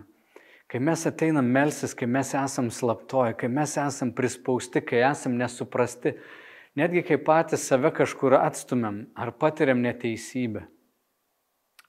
Kai 0.76 0.82
mes 0.84 1.06
ateinam 1.08 1.48
melsis, 1.48 1.94
kai 1.96 2.04
mes 2.04 2.34
esam 2.36 2.66
slaptoji, 2.68 3.38
kai 3.40 3.48
mes 3.48 3.78
esam 3.80 4.10
prispausti, 4.12 4.82
kai 4.84 5.06
esam 5.08 5.38
nesuprasti, 5.40 6.12
netgi 6.76 7.06
kai 7.08 7.16
patys 7.24 7.64
save 7.70 7.94
kažkur 7.96 8.36
atstumėm 8.36 8.98
ar 9.16 9.32
patiriam 9.40 9.80
neteisybę, 9.80 10.66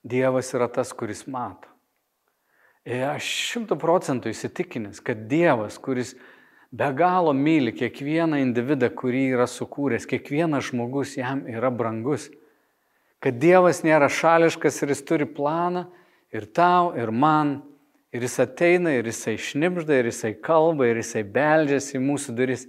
Dievas 0.06 0.52
yra 0.54 0.70
tas, 0.70 0.94
kuris 0.94 1.24
mato. 1.26 1.66
Ir 2.86 3.02
aš 3.08 3.26
šimtų 3.26 3.74
procentų 3.82 4.30
įsitikinęs, 4.30 5.02
kad 5.02 5.26
Dievas, 5.26 5.82
kuris 5.82 6.14
be 6.70 6.92
galo 6.94 7.34
myli 7.34 7.74
kiekvieną 7.74 8.38
individą, 8.38 8.94
kurį 8.94 9.32
yra 9.34 9.50
sukūręs, 9.50 10.06
kiekvienas 10.06 10.70
žmogus 10.70 11.18
jam 11.18 11.42
yra 11.50 11.74
brangus, 11.74 12.30
kad 13.18 13.42
Dievas 13.42 13.82
nėra 13.82 14.06
šališkas 14.06 14.84
ir 14.84 14.94
jis 14.94 15.08
turi 15.10 15.26
planą 15.26 15.88
ir 16.30 16.46
tau, 16.54 16.94
ir 16.94 17.10
man, 17.10 17.64
ir 18.14 18.26
jis 18.26 18.38
ateina, 18.44 18.94
ir 18.94 19.08
jisai 19.10 19.36
šnipžda, 19.40 20.00
ir 20.00 20.10
jisai 20.10 20.34
kalba, 20.38 20.88
ir 20.90 21.00
jisai 21.02 21.24
beldžiasi 21.24 21.96
į 21.98 22.04
mūsų 22.06 22.36
duris. 22.36 22.66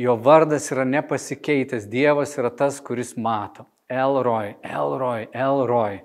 Jo 0.00 0.16
vardas 0.18 0.72
yra 0.74 0.82
nepasikeitęs, 0.88 1.86
Dievas 1.86 2.34
yra 2.40 2.50
tas, 2.50 2.80
kuris 2.82 3.14
mato. 3.16 3.68
Elroj, 3.88 4.56
Elroj, 4.66 5.28
Elroj 5.30 6.00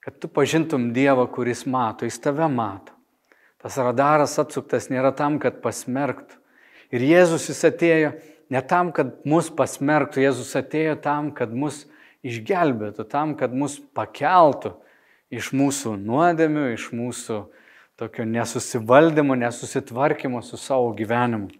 kad 0.00 0.18
tu 0.18 0.28
pažintum 0.28 0.92
Dievą, 0.92 1.26
kuris 1.32 1.66
mato, 1.66 2.04
jis 2.04 2.18
tave 2.20 2.48
mato. 2.48 2.96
Tas 3.60 3.76
radaras 3.76 4.38
atsuktas 4.40 4.88
nėra 4.88 5.12
tam, 5.16 5.36
kad 5.38 5.60
pasmerktų. 5.60 6.38
Ir 6.90 7.04
Jėzus 7.04 7.50
jis 7.50 7.60
atėjo 7.68 8.12
ne 8.50 8.62
tam, 8.66 8.90
kad 8.96 9.20
mus 9.28 9.50
pasmerktų, 9.52 10.24
Jėzus 10.24 10.54
atėjo 10.56 10.96
tam, 11.04 11.30
kad 11.36 11.52
mus 11.52 11.84
išgelbėtų, 12.26 13.04
tam, 13.12 13.36
kad 13.36 13.52
mus 13.52 13.76
pakeltų 13.94 14.72
iš 15.30 15.52
mūsų 15.56 15.94
nuodėmių, 16.00 16.66
iš 16.74 16.90
mūsų 16.94 17.40
tokio 18.00 18.26
nesusivaldymo, 18.26 19.36
nesusitvarkymo 19.38 20.42
su 20.42 20.58
savo 20.58 20.90
gyvenimu. 20.96 21.50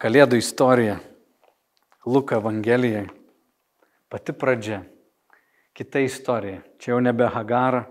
Kalėdų 0.00 0.38
istorija, 0.40 1.00
Luko 2.08 2.38
Evangelijai, 2.40 3.04
pati 4.08 4.32
pradžia 4.32 4.80
kita 5.76 6.00
istorija. 6.00 6.62
Čia 6.80 6.94
jau 6.94 7.00
nebe 7.04 7.28
Hagara, 7.28 7.84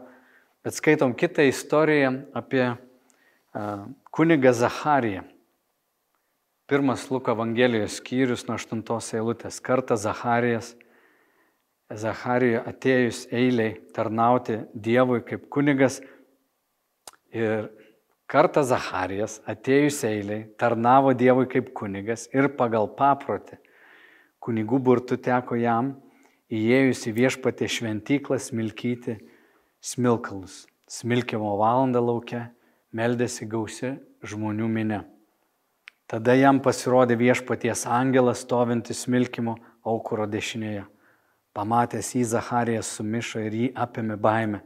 bet 0.65 0.75
skaitom 0.77 1.13
kitą 1.17 1.45
istoriją 1.49 2.11
apie 2.37 2.65
uh, 2.71 3.85
kunigą 4.09 4.53
Zachariją. 4.53 5.23
Pirmas 6.69 7.07
Luko 7.09 7.33
Evangelijos 7.33 7.97
skyrius 7.97 8.45
nuo 8.45 8.57
8 8.57 8.83
eilutės. 9.17 9.61
Kartą 9.61 9.97
Zacharijas, 9.97 10.75
Zacharijoje 11.89 12.61
atėjus 12.69 13.23
eiliai 13.33 13.79
tarnauti 13.95 14.59
Dievui 14.73 15.23
kaip 15.25 15.47
kunigas 15.49 15.97
ir 17.33 17.71
kartą 18.29 18.61
Zacharijas 18.61 19.39
atėjus 19.49 20.03
eiliai 20.05 20.43
tarnavo 20.61 21.15
Dievui 21.17 21.47
kaip 21.49 21.71
kunigas 21.73 22.27
ir 22.29 22.51
pagal 22.59 22.91
paprotį 22.93 23.57
kunigų 24.39 24.79
burtų 24.85 25.17
teko 25.25 25.57
jam 25.57 25.95
įėjus 26.53 27.07
į 27.09 27.15
viešpatį 27.17 27.69
šventyklą 27.69 28.37
smilkyti 28.41 29.17
smilkalus. 29.81 30.67
Smilkimo 30.89 31.55
valandą 31.57 32.01
laukia 32.01 32.47
meldėsi 32.93 33.45
gausi 33.49 33.95
žmonių 34.25 34.69
minė. 34.69 35.01
Tada 36.09 36.33
jam 36.33 36.61
pasirodė 36.61 37.17
viešpaties 37.19 37.85
angelas 37.85 38.41
stovintis 38.45 39.03
smilkimo 39.05 39.57
aukuro 39.85 40.25
dešinėje. 40.25 40.87
Pamatęs 41.59 42.13
jį 42.15 42.23
Zacharijas 42.31 42.93
sumišo 42.95 43.43
ir 43.43 43.57
jį 43.61 43.71
apėmė 43.75 44.15
baime. 44.15 44.61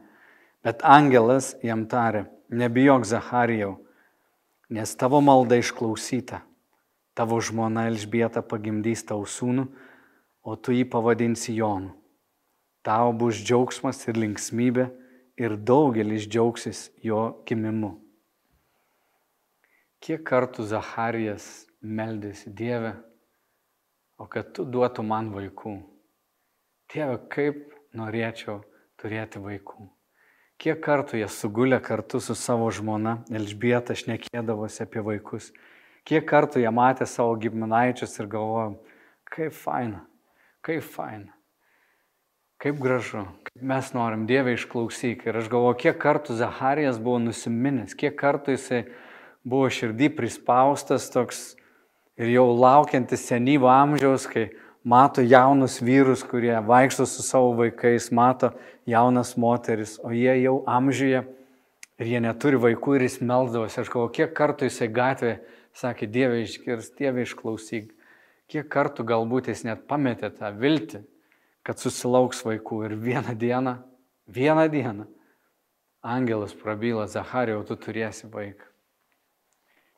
Bet 0.61 0.85
angelas 0.85 1.55
jam 1.65 1.87
tarė, 1.89 2.27
nebijok 2.53 3.07
Zacharijau, 3.09 3.79
nes 4.69 4.93
tavo 5.01 5.23
malda 5.25 5.57
išklausyta. 5.57 6.43
Tavo 7.17 7.41
žmona 7.41 7.87
Elžbieta 7.89 8.45
pagimdys 8.45 9.03
tau 9.09 9.25
sūnų 9.25 9.65
o 10.43 10.55
tu 10.59 10.75
jį 10.75 10.85
pavadinsi 10.91 11.55
Jonu. 11.55 11.93
Tau 12.83 13.13
bus 13.15 13.39
džiaugsmas 13.39 14.01
ir 14.11 14.19
linksmybė 14.19 14.89
ir 15.39 15.55
daugelis 15.55 16.27
džiaugsis 16.27 16.89
jo 17.03 17.21
gimimu. 17.47 17.93
Kiek 20.03 20.25
kartų 20.27 20.65
Zacharijas 20.67 21.45
meldėsi 21.79 22.51
Dievę, 22.51 22.97
o 24.19 24.27
kad 24.27 24.51
tu 24.55 24.67
duotų 24.67 25.05
man 25.07 25.31
vaikų. 25.31 25.77
Dieve, 26.93 27.17
kaip 27.33 27.73
norėčiau 27.97 28.61
turėti 29.01 29.41
vaikų. 29.41 29.89
Kiek 30.61 30.79
kartų 30.85 31.19
jie 31.23 31.27
sugulė 31.27 31.81
kartu 31.83 32.21
su 32.21 32.35
savo 32.37 32.69
žmona 32.71 33.17
Elžbieta 33.33 33.97
šnekėdavosi 33.97 34.85
apie 34.85 35.01
vaikus. 35.03 35.49
Kiek 36.05 36.27
kartų 36.29 36.61
jie 36.61 36.71
matė 36.71 37.07
savo 37.09 37.33
giminaičius 37.41 38.13
ir 38.21 38.29
galvojo, 38.29 38.75
kaip 39.33 39.55
faina, 39.57 40.03
Kaip 40.63 40.83
faina. 40.87 41.33
Kaip 42.63 42.77
gražu. 42.79 43.25
Kaip 43.43 43.63
mes 43.67 43.89
norim 43.91 44.21
Dievę 44.29 44.53
išklausyk. 44.55 45.25
Ir 45.27 45.41
aš 45.41 45.49
galvoju, 45.51 45.75
kiek 45.81 45.97
kartų 45.99 46.37
Zacharijas 46.39 47.01
buvo 47.03 47.17
nusiminęs, 47.19 47.97
kiek 47.99 48.15
kartų 48.15 48.55
jisai 48.55 48.85
buvo 49.43 49.67
širdį 49.67 50.07
prispaustas 50.15 51.09
toks 51.11 51.41
ir 52.15 52.31
jau 52.31 52.45
laukiantis 52.55 53.25
senyvo 53.27 53.67
amžiaus, 53.67 54.29
kai 54.31 54.45
mato 54.83 55.21
jaunus 55.21 55.79
vyrus, 55.81 56.23
kurie 56.23 56.55
vaikšto 56.59 57.05
su 57.05 57.23
savo 57.23 57.53
vaikais, 57.57 58.11
mato 58.11 58.51
jaunas 58.85 59.37
moteris, 59.37 59.97
o 60.03 60.11
jie 60.11 60.35
jau 60.43 60.63
amžiuje 60.67 61.23
ir 61.99 62.09
jie 62.09 62.19
neturi 62.23 62.59
vaikų 62.59 62.97
ir 62.97 63.07
jis 63.07 63.19
melzdavosi. 63.23 63.79
Aš 63.81 63.91
galvoju, 63.93 64.13
kiek 64.17 64.35
kartų 64.35 64.67
jisai 64.67 64.89
gatvėje 64.91 65.39
sakė, 65.73 66.09
Dieve 66.11 66.43
iškirs, 66.43 66.91
Dieve 66.97 67.23
išklausyk. 67.23 67.93
Kiek 68.51 68.67
kartų 68.69 69.05
galbūt 69.07 69.49
jis 69.49 69.63
net 69.65 69.87
pametė 69.89 70.29
tą 70.35 70.51
viltį, 70.53 71.01
kad 71.63 71.79
susilauks 71.79 72.43
vaikų 72.45 72.83
ir 72.89 72.95
vieną 72.99 73.33
dieną, 73.39 73.77
vieną 74.27 74.67
dieną 74.69 75.07
angelas 76.03 76.51
prabyla, 76.53 77.07
Zacharijau, 77.07 77.63
tu 77.63 77.77
turėsi 77.79 78.27
vaiką. 78.27 78.67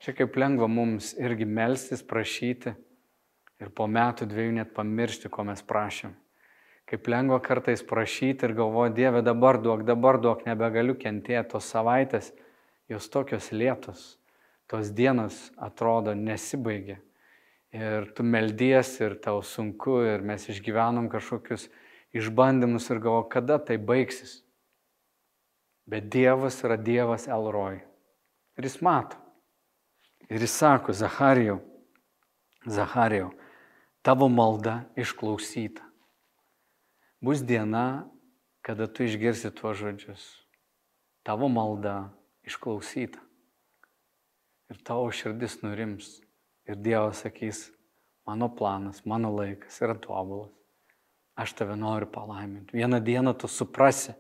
Čia 0.06 0.14
kaip 0.14 0.36
lengva 0.38 0.68
mums 0.70 1.16
irgi 1.18 1.48
melstis, 1.50 2.04
prašyti 2.06 2.76
ir 3.66 3.72
po 3.74 3.90
metų 3.90 4.30
dviejų 4.30 4.60
net 4.60 4.76
pamiršti, 4.78 5.32
ko 5.34 5.48
mes 5.50 5.64
prašėm. 5.66 6.14
Kaip 6.86 7.10
lengva 7.10 7.40
kartais 7.42 7.82
prašyti 7.82 8.46
ir 8.46 8.54
galvoti, 8.54 9.00
Dieve, 9.02 9.24
dabar 9.26 9.58
duok, 9.58 9.82
dabar 9.88 10.20
duok, 10.22 10.46
nebegaliu 10.46 10.94
kentėti 11.02 11.56
tos 11.56 11.72
savaitės, 11.74 12.30
jos 12.92 13.10
tokios 13.10 13.50
lėtos, 13.50 14.06
tos 14.70 14.94
dienos 14.94 15.50
atrodo 15.58 16.14
nesibaigia 16.14 17.00
ir 17.76 18.12
tu 18.16 18.24
meldies 18.24 18.94
ir 19.02 19.18
tau 19.20 19.42
sunku 19.44 20.00
ir 20.08 20.24
mes 20.24 20.48
išgyvenom 20.48 21.10
kažkokius 21.12 21.68
išbandymus 22.16 22.88
ir 22.90 23.02
galvo, 23.04 23.26
kada 23.28 23.60
tai 23.60 23.78
baigsis. 23.78 24.40
Bet 25.86 26.08
Dievas 26.10 26.62
yra 26.64 26.78
Dievas 26.80 27.28
Elroj. 27.28 27.82
Ir 28.56 28.64
jis 28.66 28.80
mato. 28.82 29.20
Ir 30.32 30.42
jis 30.42 30.56
sako, 30.56 30.96
Zacharijau, 30.96 31.60
Zacharijau, 32.66 33.34
tavo 34.06 34.30
malda 34.30 34.84
išklausyta. 34.96 35.82
Bus 37.22 37.42
diena, 37.42 38.06
kada 38.62 38.86
tu 38.86 39.02
išgirsi 39.04 39.50
tuos 39.50 39.80
žodžius. 39.82 40.26
Tavo 41.26 41.50
malda 41.50 42.12
išklausyta. 42.46 43.18
Ir 44.70 44.78
tavo 44.86 45.10
širdis 45.10 45.58
nurims. 45.64 46.20
Ir 46.70 46.78
Dievas 46.82 47.22
sakys, 47.22 47.70
mano 48.26 48.50
planas, 48.50 49.04
mano 49.06 49.30
laikas 49.34 49.82
yra 49.82 49.94
tobulas. 50.02 50.54
Aš 51.38 51.54
tave 51.58 51.76
noriu 51.78 52.08
palaiminti. 52.10 52.78
Vieną 52.78 53.02
dieną 53.04 53.34
tu 53.38 53.50
suprasi, 53.52 54.16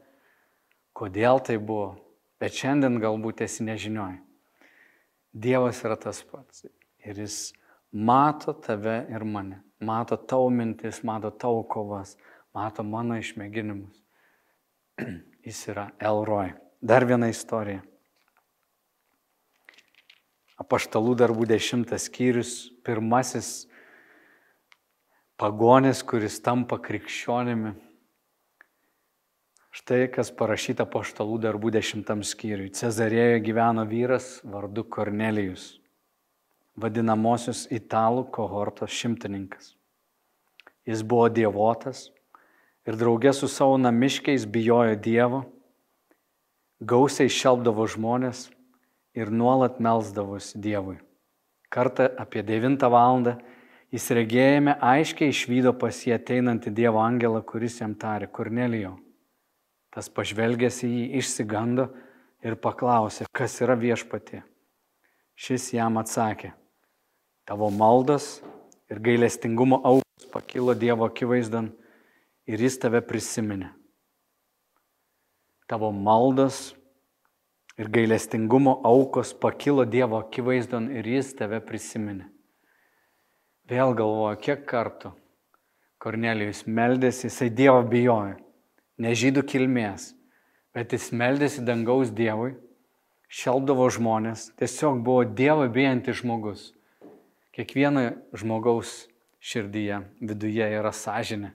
kodėl 0.94 1.40
tai 1.46 1.56
buvo, 1.58 1.96
bet 2.42 2.58
šiandien 2.58 3.00
galbūt 3.02 3.46
esi 3.46 3.66
nežinioj. 3.66 4.18
Dievas 5.34 5.80
yra 5.86 5.98
tas 5.98 6.22
pats. 6.26 6.66
Ir 7.06 7.22
jis 7.22 7.54
mato 7.94 8.54
tave 8.54 9.06
ir 9.10 9.24
mane. 9.24 9.65
Mato 9.80 10.18
tavo 10.18 10.50
mintis, 10.50 11.02
mato 11.04 11.32
tavo 11.32 11.64
kovas, 11.68 12.16
mato 12.56 12.84
mano 12.84 13.18
išmėginimus. 13.20 14.02
jis 15.46 15.68
yra 15.72 15.90
Elroj. 16.00 16.54
Dar 16.82 17.06
viena 17.08 17.30
istorija. 17.32 17.84
Apaštalų 20.62 21.16
darbų 21.20 21.48
dešimtas 21.50 22.08
skyrius, 22.08 22.54
pirmasis 22.86 23.66
pagonis, 25.40 26.00
kuris 26.08 26.40
tampa 26.44 26.80
krikščionimi. 26.80 27.74
Štai 29.76 30.06
kas 30.08 30.32
parašyta 30.32 30.86
paštalų 30.88 31.42
darbų 31.44 31.74
dešimtam 31.76 32.22
skyriui. 32.24 32.72
Cezarėje 32.72 33.42
gyveno 33.44 33.84
vyras 33.90 34.38
vardu 34.48 34.86
Kornelijus, 34.88 35.74
vadinamosios 36.76 37.66
italų 37.72 38.28
kohortos 38.36 38.92
šimtininkas. 38.92 39.74
Jis 40.86 41.02
buvo 41.02 41.30
dievotas 41.34 42.10
ir 42.86 42.98
draugė 43.00 43.34
su 43.34 43.50
savo 43.50 43.78
namiškiais 43.82 44.46
bijojo 44.46 44.98
Dievo, 45.02 45.42
gausiai 46.80 47.32
šelbdavo 47.32 47.88
žmonės 47.90 48.50
ir 49.18 49.32
nuolat 49.32 49.80
melzdavosi 49.80 50.60
Dievui. 50.62 51.00
Kartą 51.72 52.10
apie 52.20 52.44
9 52.44 52.90
val. 52.92 53.36
jis 53.92 54.12
regėjime 54.12 54.76
aiškiai 54.82 55.32
išvydo 55.32 55.72
pas 55.80 55.96
jį 55.96 56.14
ateinantį 56.18 56.72
Dievo 56.76 57.00
angelą, 57.00 57.42
kuris 57.42 57.80
jam 57.80 57.96
tarė 57.96 58.28
Kornelijo. 58.28 58.98
Tas 59.90 60.10
pažvelgęs 60.10 60.84
į 60.84 60.90
jį 60.92 61.06
išsigando 61.22 61.88
ir 62.44 62.58
paklausė, 62.60 63.26
kas 63.32 63.62
yra 63.62 63.78
viešpatė. 63.80 64.44
Šis 65.36 65.74
jam 65.74 65.98
atsakė, 65.98 66.52
tavo 67.46 67.70
maldas 67.70 68.42
ir 68.92 69.00
gailestingumo 69.00 69.82
aukos 69.84 70.30
pakilo 70.34 70.74
Dievo 70.74 71.06
akivaizdan 71.06 71.72
ir 72.46 72.62
jis 72.62 72.80
tave 72.82 73.02
prisiminė. 73.06 73.72
Tavo 75.66 75.90
maldas 75.92 76.76
ir 77.78 77.90
gailestingumo 77.90 78.80
aukos 78.84 79.34
pakilo 79.34 79.86
Dievo 79.86 80.20
akivaizdon 80.22 80.90
ir 80.94 81.08
jis 81.08 81.34
tave 81.36 81.60
prisiminė. 81.62 82.30
Vėl 83.66 83.96
galvoju, 83.98 84.42
kiek 84.46 84.66
kartų 84.70 85.16
Kornelijus 85.98 86.66
meldėsi, 86.70 87.26
jisai 87.32 87.50
Dievo 87.50 87.82
bijojo, 87.90 88.36
ne 89.02 89.14
žydų 89.18 89.42
kilmės, 89.50 90.12
bet 90.76 90.94
jis 90.94 91.10
meldėsi 91.10 91.64
dangaus 91.66 92.12
Dievui, 92.14 92.54
šelbdavo 93.26 93.88
žmonės, 93.90 94.52
tiesiog 94.60 95.02
buvo 95.02 95.24
Dievo 95.26 95.66
bijantis 95.72 96.22
žmogus. 96.22 96.75
Kiekvieno 97.56 98.10
žmogaus 98.36 99.06
širdyje, 99.40 100.02
viduje 100.20 100.70
yra 100.76 100.92
sąžinė, 100.92 101.54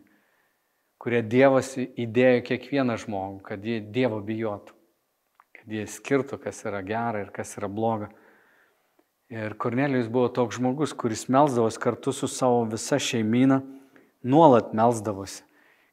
kurie 1.00 1.20
Dievas 1.22 1.74
įdėjo 1.76 2.44
kiekvieną 2.48 2.96
žmogų, 3.04 3.40
kad 3.44 3.64
jie 3.64 3.82
Dievo 3.84 4.22
bijotų 4.24 4.80
kad 5.60 5.72
jie 5.76 5.84
skirtų, 5.84 6.38
kas 6.40 6.62
yra 6.64 6.80
gera 6.80 7.20
ir 7.20 7.30
kas 7.34 7.52
yra 7.58 7.68
bloga. 7.68 8.08
Ir 9.30 9.52
Kornelijus 9.60 10.08
buvo 10.10 10.30
toks 10.32 10.56
žmogus, 10.56 10.94
kuris 10.96 11.28
melzdavosi 11.30 11.78
kartu 11.78 12.14
su 12.16 12.26
savo 12.32 12.64
visa 12.70 12.96
šeimyna, 12.98 13.60
nuolat 14.24 14.72
melzdavosi. 14.74 15.44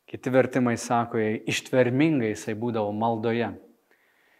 Kiti 0.07 0.31
vertimai 0.31 0.77
sako, 0.79 1.19
jei 1.19 1.41
ištvermingai 1.51 2.31
jisai 2.31 2.55
būdavo 2.55 2.93
maldoje. 2.95 3.51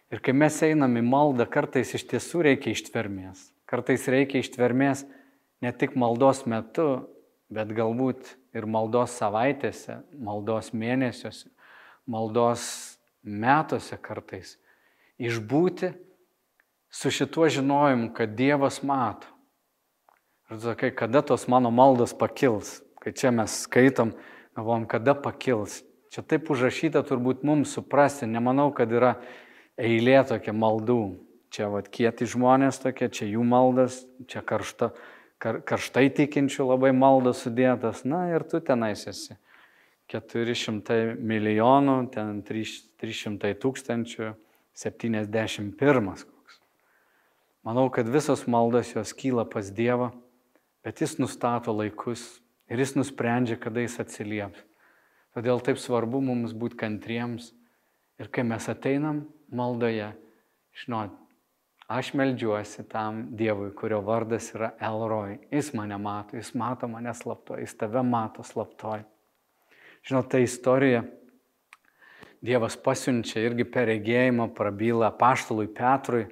Ir 0.08 0.22
kai 0.24 0.32
mes 0.32 0.56
einam 0.64 0.96
į 0.96 1.04
maldą, 1.04 1.44
kartais 1.44 1.92
iš 1.94 2.06
tiesų 2.08 2.46
reikia 2.48 2.72
ištvermės. 2.72 3.50
Kartais 3.68 4.08
reikia 4.08 4.40
ištvermės 4.40 5.04
ne 5.64 5.72
tik 5.72 5.96
maldos 5.98 6.44
metu, 6.46 7.08
bet 7.48 7.72
galbūt 7.74 8.36
ir 8.56 8.66
maldos 8.68 9.16
savaitėse, 9.18 10.02
maldos 10.14 10.72
mėnesiuose, 10.76 11.48
maldos 12.08 12.64
metuose 13.22 13.98
kartais 14.00 14.56
išbūti 15.18 15.92
su 16.90 17.10
šituo 17.10 17.48
žinojimu, 17.48 18.12
kad 18.14 18.36
Dievas 18.38 18.82
mato. 18.82 19.26
Ir 20.50 20.60
sakai, 20.62 20.94
kada 20.96 21.20
tos 21.22 21.44
mano 21.48 21.70
maldos 21.70 22.14
pakils, 22.16 22.78
kai 23.02 23.12
čia 23.12 23.30
mes 23.34 23.52
skaitom, 23.66 24.14
galvom, 24.56 24.86
kada 24.88 25.12
pakils. 25.14 25.82
Čia 26.08 26.24
taip 26.24 26.48
užrašyta 26.48 27.02
turbūt 27.04 27.44
mums 27.44 27.74
suprasti, 27.76 28.24
nemanau, 28.24 28.70
kad 28.72 28.88
yra 28.88 29.18
eilė 29.76 30.22
tokia 30.30 30.54
maldų. 30.56 31.18
Čia 31.52 31.68
vad 31.72 31.90
kieti 31.92 32.24
žmonės 32.28 32.80
tokie, 32.80 33.10
čia 33.12 33.28
jų 33.28 33.44
maldas, 33.44 34.02
čia 34.28 34.40
karšta, 34.44 34.94
kar, 35.42 35.60
karštai 35.66 36.08
tikinčių 36.14 36.66
labai 36.72 36.92
maldos 36.96 37.44
sudėtas, 37.46 38.04
na 38.04 38.28
ir 38.34 38.44
tu 38.48 38.60
tenais 38.64 39.06
esi. 39.10 39.38
400 40.08 41.18
milijonų, 41.20 41.96
ten 42.14 42.40
300 42.46 43.52
tūkstančių 43.60 44.30
71 44.78 46.08
koks. 46.08 46.60
Manau, 47.66 47.88
kad 47.92 48.08
visos 48.08 48.46
maldos 48.48 48.94
jos 48.94 49.12
kyla 49.12 49.44
pas 49.44 49.68
Dievą, 49.74 50.12
bet 50.86 51.02
Jis 51.04 51.18
nustato 51.20 51.74
laikus 51.76 52.40
ir 52.72 52.80
Jis 52.80 52.96
nusprendžia, 52.96 53.58
kada 53.60 53.84
Jis 53.84 53.98
atsilieps. 54.00 54.64
Todėl 55.36 55.60
taip 55.60 55.76
svarbu 55.78 56.22
mums 56.24 56.54
būti 56.56 56.78
kantriems 56.80 57.52
ir 58.18 58.30
kai 58.32 58.46
mes 58.48 58.64
ateinam 58.70 59.26
maldoje, 59.52 60.08
žinot, 60.84 61.12
aš 61.88 62.12
melžiuosi 62.14 62.84
tam 62.88 63.26
Dievui, 63.36 63.70
kurio 63.74 64.00
vardas 64.04 64.52
yra 64.54 64.74
Elroj. 64.80 65.38
Jis 65.50 65.72
mane 65.74 65.96
mato, 65.98 66.36
jis 66.36 66.52
mato 66.54 66.88
mane 66.88 67.14
slaptoj, 67.16 67.62
jis 67.64 67.74
tave 67.80 68.02
mato 68.04 68.44
slaptoj. 68.44 69.06
Žinot, 70.04 70.28
ta 70.30 70.38
istorija 70.38 71.02
Dievas 72.44 72.76
pasiunčia 72.78 73.40
irgi 73.42 73.64
per 73.66 73.88
regėjimą, 73.90 74.52
prabyla 74.54 75.08
paštalui 75.18 75.66
Petrui, 75.74 76.28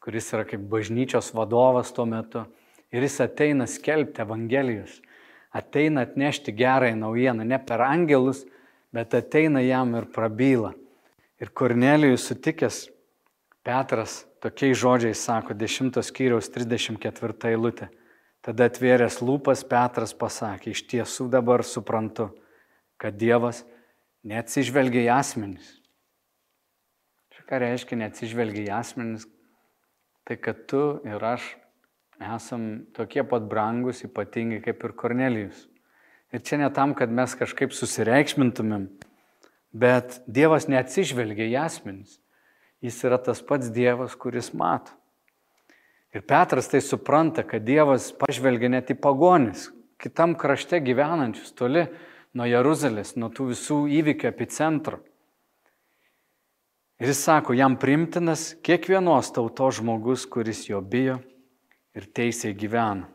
kuris 0.00 0.30
yra 0.32 0.46
kaip 0.48 0.62
bažnyčios 0.70 1.34
vadovas 1.36 1.90
tuo 1.92 2.06
metu. 2.08 2.46
Ir 2.90 3.04
jis 3.04 3.18
ateina 3.26 3.66
skelbti 3.68 4.22
Evangelijos, 4.24 4.94
ateina 5.52 6.06
atnešti 6.06 6.54
gerąją 6.56 6.96
naujieną, 7.02 7.44
ne 7.44 7.58
per 7.58 7.84
angelus, 7.84 8.46
bet 8.94 9.14
ateina 9.14 9.60
jam 9.60 9.92
ir 9.98 10.08
prabyla. 10.14 10.72
Ir 11.40 11.52
Kornelijus 11.52 12.24
sutikęs, 12.30 12.86
Petras 13.66 14.24
tokiais 14.40 14.78
žodžiais 14.80 15.20
sako 15.20 15.54
10 15.54 16.00
skyriaus 16.00 16.48
34 16.48 17.50
eilutė. 17.52 17.90
Tada 18.40 18.70
atvėręs 18.70 19.18
lūpas 19.20 19.66
Petras 19.68 20.14
pasakė, 20.16 20.72
iš 20.72 20.86
tiesų 20.88 21.28
dabar 21.28 21.60
suprantu, 21.66 22.30
kad 22.96 23.18
Dievas 23.20 23.66
neatsižvelgia 24.24 25.04
į 25.04 25.10
asmenis. 25.12 25.74
Čia 27.34 27.44
ką 27.44 27.60
reiškia 27.60 27.98
neatsižvelgia 28.00 28.64
į 28.64 28.72
asmenis? 28.78 29.26
Tai 30.24 30.38
kad 30.40 30.64
tu 30.70 30.80
ir 31.04 31.20
aš 31.20 31.44
esam 32.20 32.86
tokie 32.96 33.24
pat 33.28 33.44
brangus, 33.48 34.00
ypatingai 34.08 34.62
kaip 34.64 34.88
ir 34.88 34.96
Kornelijus. 34.96 35.66
Ir 36.32 36.40
čia 36.46 36.60
ne 36.60 36.68
tam, 36.72 36.94
kad 36.94 37.12
mes 37.12 37.34
kažkaip 37.36 37.74
susireikšmintumėm, 37.74 38.86
bet 39.76 40.20
Dievas 40.30 40.68
neatsižvelgia 40.70 41.48
į 41.50 41.56
asmenis. 41.60 42.20
Jis 42.80 43.02
yra 43.04 43.18
tas 43.20 43.42
pats 43.44 43.68
Dievas, 43.72 44.16
kuris 44.16 44.54
mato. 44.56 44.94
Ir 46.14 46.24
Petras 46.26 46.66
tai 46.70 46.80
supranta, 46.82 47.44
kad 47.46 47.62
Dievas 47.62 48.08
pažvelgia 48.16 48.70
net 48.72 48.90
į 48.90 48.96
pagonis, 48.98 49.68
kitam 50.00 50.34
krašte 50.34 50.80
gyvenančius, 50.82 51.52
toli 51.54 51.84
nuo 52.34 52.48
Jeruzalės, 52.48 53.14
nuo 53.20 53.28
tų 53.30 53.50
visų 53.52 53.84
įvykių 54.00 54.28
epicentro. 54.30 54.98
Ir 57.00 57.12
jis 57.12 57.22
sako, 57.24 57.54
jam 57.56 57.78
primtinas 57.80 58.50
kiekvienos 58.64 59.30
tautos 59.36 59.78
žmogus, 59.78 60.26
kuris 60.28 60.66
jo 60.68 60.82
bijo 60.82 61.20
ir 61.96 62.08
teisėjai 62.16 62.58
gyvena. 62.58 63.08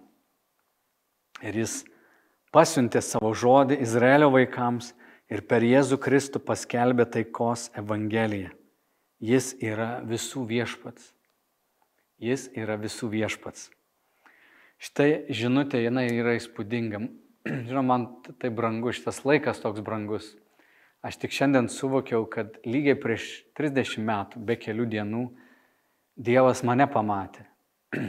Ir 1.45 1.60
jis 1.62 1.82
pasiuntė 2.56 3.04
savo 3.04 3.34
žodį 3.36 3.82
Izraelio 3.84 4.32
vaikams 4.34 4.93
ir 5.30 5.43
per 5.49 5.65
Jėzų 5.67 5.99
Kristų 6.01 6.41
paskelbė 6.47 7.06
taikos 7.12 7.67
Evangeliją. 7.78 8.54
Jis 9.23 9.54
yra 9.63 10.01
visų 10.04 10.43
viešpats. 10.49 11.13
Jis 12.19 12.49
yra 12.56 12.75
visų 12.80 13.10
viešpats. 13.12 13.69
Štai 14.80 15.25
žinutė, 15.32 15.80
jinai 15.86 16.10
yra 16.12 16.36
įspūdinga. 16.36 16.99
Žinoma, 17.67 17.86
man 17.88 18.08
tai 18.41 18.51
brangu, 18.51 18.91
šitas 18.95 19.23
laikas 19.28 19.62
toks 19.63 19.84
brangus. 19.86 20.34
Aš 21.06 21.19
tik 21.21 21.36
šiandien 21.36 21.69
suvokiau, 21.69 22.25
kad 22.28 22.58
lygiai 22.65 22.97
prieš 22.97 23.45
30 23.60 24.01
metų, 24.04 24.41
be 24.41 24.58
kelių 24.60 24.88
dienų, 24.91 25.25
Dievas 26.15 26.62
mane 26.63 26.88
pamatė. 26.88 27.43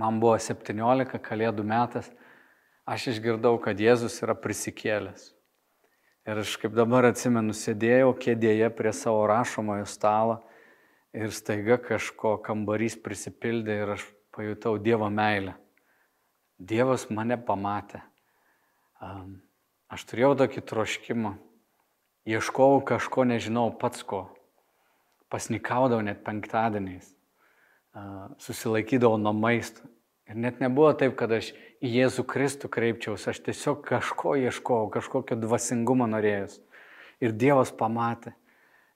Man 0.00 0.20
buvo 0.22 0.36
17 0.38 1.18
kalėdų 1.24 1.64
metas, 1.66 2.10
aš 2.86 3.08
išgirdau, 3.14 3.56
kad 3.58 3.80
Jėzus 3.80 4.20
yra 4.22 4.36
prisikėlęs. 4.38 5.32
Ir 6.26 6.40
aš 6.42 6.56
kaip 6.58 6.72
dabar 6.74 7.06
atsimenu, 7.06 7.54
sėdėjau 7.54 8.10
kėdėje 8.18 8.66
prie 8.74 8.90
savo 8.90 9.28
rašomojo 9.30 9.84
stalo 9.86 10.40
ir 11.14 11.30
staiga 11.30 11.76
kažko 11.78 12.32
kambarys 12.42 12.96
prisipildė 12.98 13.76
ir 13.84 13.92
aš 13.94 14.08
pajutau 14.34 14.74
Dievo 14.82 15.06
meilę. 15.06 15.54
Dievas 16.58 17.06
mane 17.14 17.38
pamatė. 17.38 18.02
Aš 19.86 20.02
turėjau 20.10 20.32
tokį 20.42 20.64
troškimą, 20.66 21.36
ieškojau 22.26 22.82
kažko, 22.90 23.22
nežinau 23.30 23.68
pats 23.78 24.02
ko. 24.02 24.24
Pasnikaudavau 25.30 26.02
net 26.02 26.24
penktadieniais, 26.26 27.12
susilaikydavau 28.42 29.20
nuo 29.20 29.34
maisto. 29.36 29.86
Ir 30.26 30.38
net 30.42 30.58
nebuvo 30.58 30.90
taip, 30.98 31.14
kad 31.18 31.30
aš 31.30 31.52
į 31.78 31.92
Jėzų 32.00 32.24
Kristų 32.26 32.70
kreipčiausi, 32.72 33.28
aš 33.30 33.42
tiesiog 33.46 33.84
kažko 33.86 34.34
ieškojau, 34.40 34.88
kažkokio 34.96 35.38
dvasingumo 35.38 36.08
norėjus. 36.10 36.58
Ir 37.22 37.36
Dievas 37.36 37.70
pamatė. 37.70 38.34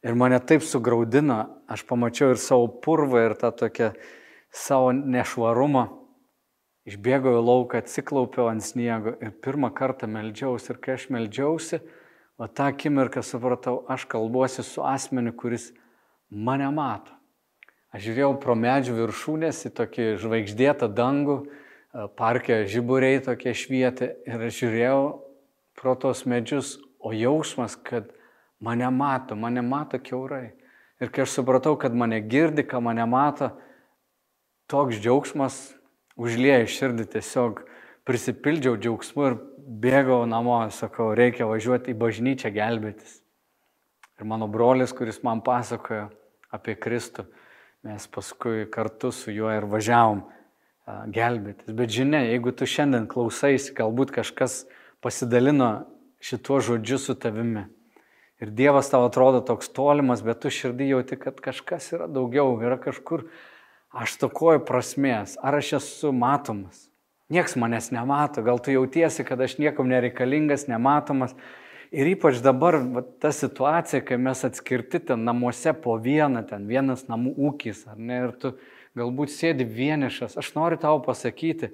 Ir 0.03 0.17
mane 0.19 0.41
taip 0.43 0.65
sugraudino, 0.65 1.39
aš 1.71 1.85
pamačiau 1.87 2.33
ir 2.33 2.41
savo 2.41 2.67
purvą, 2.83 3.23
ir 3.29 3.37
tą 3.39 3.53
tokią 3.53 3.93
savo 4.51 4.91
nešvarumą. 4.97 5.87
Išbėgau 6.89 7.37
į 7.37 7.45
lauką, 7.45 7.85
atsiklaupiau 7.85 8.49
ant 8.51 8.65
sniego 8.65 9.13
ir 9.21 9.35
pirmą 9.45 9.71
kartą 9.77 10.09
meldžiausi. 10.11 10.73
Ir 10.73 10.81
kai 10.83 10.97
aš 10.97 11.07
meldžiausi, 11.15 11.83
o 12.41 12.49
tą 12.49 12.71
akimirką 12.73 13.23
supratau, 13.23 13.83
aš 13.93 14.09
kalbuosi 14.11 14.65
su 14.67 14.83
asmeniu, 14.83 15.37
kuris 15.37 15.71
mane 16.33 16.73
mato. 16.75 17.20
Aš 17.91 18.05
žiūrėjau 18.07 18.35
pro 18.39 18.55
medžių 18.55 18.95
viršūnės 19.01 19.65
į 19.67 19.73
tokį 19.75 20.05
žvaigždėtą 20.23 20.87
dangų, 20.95 21.41
parke 22.19 22.63
žiburiai 22.71 23.19
tokie 23.25 23.51
švietė 23.57 24.13
ir 24.31 24.47
aš 24.47 24.61
žiūrėjau 24.63 25.01
pro 25.81 25.97
tos 25.99 26.23
medžius, 26.29 26.77
o 27.01 27.11
jausmas, 27.17 27.75
kad 27.75 28.13
mane 28.61 28.87
mato, 28.95 29.35
mane 29.35 29.65
mato 29.65 29.99
keurai. 29.99 30.53
Ir 31.01 31.11
kai 31.11 31.25
aš 31.25 31.39
supratau, 31.39 31.75
kad 31.81 31.97
mane 31.97 32.21
girdi, 32.21 32.63
ką 32.63 32.83
mane 32.85 33.07
mato, 33.09 33.55
toks 34.71 35.01
džiaugsmas 35.01 35.57
užlieja 36.21 36.69
širdį, 36.69 37.09
tiesiog 37.17 37.65
prisipildžiau 38.07 38.77
džiaugsmu 38.77 39.27
ir 39.27 39.39
bėgau 39.81 40.23
namo, 40.29 40.61
sakau, 40.75 41.11
reikia 41.17 41.49
važiuoti 41.49 41.95
į 41.95 41.99
bažnyčią 41.99 42.53
gelbėtis. 42.55 43.19
Ir 44.21 44.29
mano 44.29 44.47
brolis, 44.53 44.93
kuris 44.93 45.23
man 45.25 45.41
pasakojo 45.43 46.11
apie 46.53 46.77
Kristų, 46.77 47.25
mes 47.87 48.07
paskui 48.13 48.67
kartu 48.71 49.13
su 49.13 49.33
juo 49.33 49.51
ir 49.55 49.65
važiavom 49.69 50.25
gelbėtis. 51.15 51.73
Bet 51.77 51.93
žinia, 51.95 52.23
jeigu 52.27 52.53
tu 52.53 52.69
šiandien 52.69 53.07
klausaisi, 53.11 53.75
galbūt 53.77 54.13
kažkas 54.15 54.65
pasidalino 55.05 55.87
šituo 56.21 56.61
žodžiu 56.65 56.99
su 57.01 57.15
tavimi. 57.15 57.67
Ir 58.41 58.53
Dievas 58.57 58.89
tau 58.89 59.05
atrodo 59.05 59.43
toks 59.45 59.69
tolimas, 59.77 60.23
bet 60.25 60.41
tu 60.41 60.53
širdį 60.53 60.91
jauti, 60.95 61.19
kad 61.21 61.41
kažkas 61.45 61.91
yra 61.93 62.09
daugiau, 62.09 62.55
yra 62.65 62.79
kažkur, 62.81 63.27
aš 63.93 64.17
tokoju 64.23 64.63
prasmės, 64.65 65.37
ar 65.45 65.59
aš 65.59 65.75
esu 65.81 66.13
matomas. 66.17 66.87
Niekas 67.31 67.55
manęs 67.61 67.91
nemato, 67.95 68.43
gal 68.43 68.59
tu 68.59 68.73
jautiesi, 68.73 69.27
kad 69.29 69.41
aš 69.45 69.59
niekam 69.61 69.93
nereikalingas, 69.93 70.67
nematomas. 70.73 71.37
Ir 71.91 72.07
ypač 72.07 72.39
dabar 72.39 72.77
va, 72.95 73.03
ta 73.03 73.33
situacija, 73.35 74.05
kai 74.07 74.19
mes 74.21 74.45
atskirti 74.47 75.01
ten 75.09 75.25
namuose 75.27 75.73
po 75.75 75.97
vieną, 75.99 76.45
ten 76.47 76.69
vienas 76.71 77.09
namų 77.11 77.35
ūkis, 77.51 77.83
ar 77.91 77.99
ne, 77.99 78.21
ir 78.29 78.37
tu 78.39 78.53
galbūt 78.99 79.33
sėdi 79.35 79.67
vienišas, 79.67 80.37
aš 80.39 80.53
noriu 80.55 80.79
tau 80.79 81.01
pasakyti, 81.03 81.73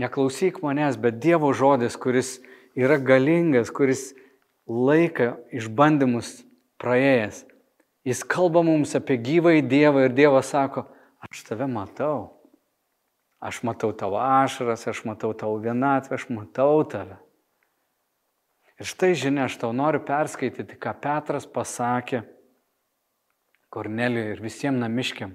neklausyk 0.00 0.62
manęs, 0.64 0.96
bet 1.00 1.20
Dievo 1.20 1.52
žodis, 1.52 1.98
kuris 2.00 2.38
yra 2.76 2.96
galingas, 2.96 3.68
kuris 3.68 4.14
laiką 4.64 5.34
išbandymus 5.52 6.38
praėjęs. 6.80 7.44
Jis 8.06 8.22
kalba 8.24 8.62
mums 8.64 8.94
apie 8.96 9.18
gyvąjį 9.20 9.66
Dievą 9.68 10.06
ir 10.06 10.16
Dievas 10.16 10.48
sako, 10.54 10.86
aš 11.20 11.44
tave 11.48 11.68
matau. 11.68 12.38
Aš 13.42 13.60
matau 13.66 13.92
tavo 13.92 14.16
ašaras, 14.22 14.86
aš 14.88 15.04
matau 15.04 15.34
tavo 15.36 15.58
vienatvę, 15.60 16.16
aš 16.16 16.28
matau 16.32 16.86
tave. 16.88 17.18
Ir 18.76 18.88
štai 18.88 19.14
žinia, 19.16 19.46
aš 19.48 19.56
tau 19.62 19.72
noriu 19.72 20.02
perskaityti, 20.04 20.76
ką 20.76 20.92
Petras 21.00 21.46
pasakė 21.48 22.22
Kornelijui 23.72 24.34
ir 24.34 24.42
visiems 24.44 24.80
namiškiam. 24.82 25.32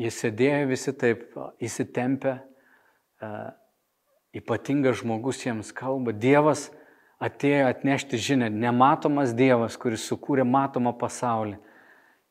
Jis 0.00 0.18
sėdėjo 0.20 0.68
visi 0.70 0.92
taip 0.96 1.24
įsitempę, 1.62 2.36
ypatingas 4.36 5.00
žmogus 5.00 5.40
jiems 5.44 5.72
kalba. 5.76 6.12
Dievas 6.12 6.68
atėjo 7.22 7.70
atnešti 7.70 8.20
žinę, 8.20 8.50
nematomas 8.50 9.32
Dievas, 9.36 9.78
kuris 9.80 10.04
sukūrė 10.08 10.44
matomą 10.48 10.92
pasaulį, 10.98 11.56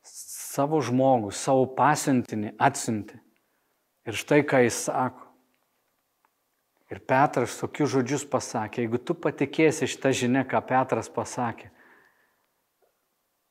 savo 0.05 0.81
žmogų, 0.83 1.31
savo 1.33 1.65
pasiuntinį 1.77 2.55
atsinti. 2.61 3.17
Ir 4.09 4.17
štai 4.17 4.41
ką 4.45 4.63
jis 4.65 4.83
sako. 4.89 5.30
Ir 6.91 6.99
Petras 7.07 7.55
tokius 7.61 7.93
žodžius 7.93 8.25
pasakė, 8.27 8.83
jeigu 8.83 8.99
tu 8.99 9.15
patikėsi 9.15 9.87
šitą 9.87 10.11
žinę, 10.11 10.43
ką 10.43 10.59
Petras 10.67 11.07
pasakė, 11.07 11.69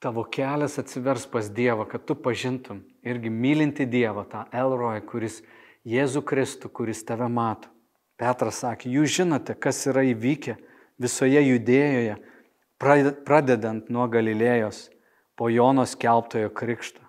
tavo 0.00 0.26
kelias 0.28 0.76
atsivers 0.80 1.24
pas 1.28 1.48
Dievą, 1.48 1.86
kad 1.88 2.04
tu 2.04 2.16
pažintum 2.16 2.82
irgi 3.00 3.32
mylinti 3.32 3.88
Dievą, 3.88 4.26
tą 4.28 4.44
Elroją, 4.52 5.00
kuris 5.08 5.40
Jėzų 5.88 6.20
Kristų, 6.28 6.68
kuris 6.68 7.00
tave 7.08 7.28
mato. 7.32 7.72
Petras 8.20 8.60
sakė, 8.60 8.92
jūs 8.92 9.16
žinote, 9.16 9.56
kas 9.56 9.80
yra 9.88 10.04
įvykę 10.04 10.58
visoje 11.00 11.40
judėjoje, 11.40 12.18
pradedant 13.24 13.88
nuo 13.88 14.04
Galilėjos, 14.12 14.90
po 15.40 15.48
Jonos 15.48 15.94
kelbtojo 15.96 16.50
krikšto, 16.52 17.00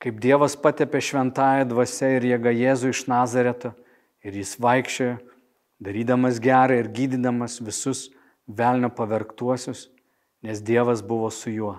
kaip 0.00 0.16
Dievas 0.24 0.54
patepė 0.56 1.02
šventąją 1.04 1.66
dvasę 1.68 2.14
ir 2.16 2.24
jėgą 2.30 2.54
Jėzų 2.56 2.92
iš 2.94 3.02
Nazareto 3.12 3.74
ir 4.24 4.38
jis 4.40 4.54
vaikščiojo, 4.56 5.18
darydamas 5.80 6.40
gerą 6.40 6.78
ir 6.80 6.90
gydydamas 6.94 7.58
visus 7.64 8.08
velnio 8.48 8.90
pavergtuosius, 8.90 9.88
nes 10.42 10.62
Dievas 10.62 11.02
buvo 11.02 11.30
su 11.30 11.50
juo. 11.50 11.76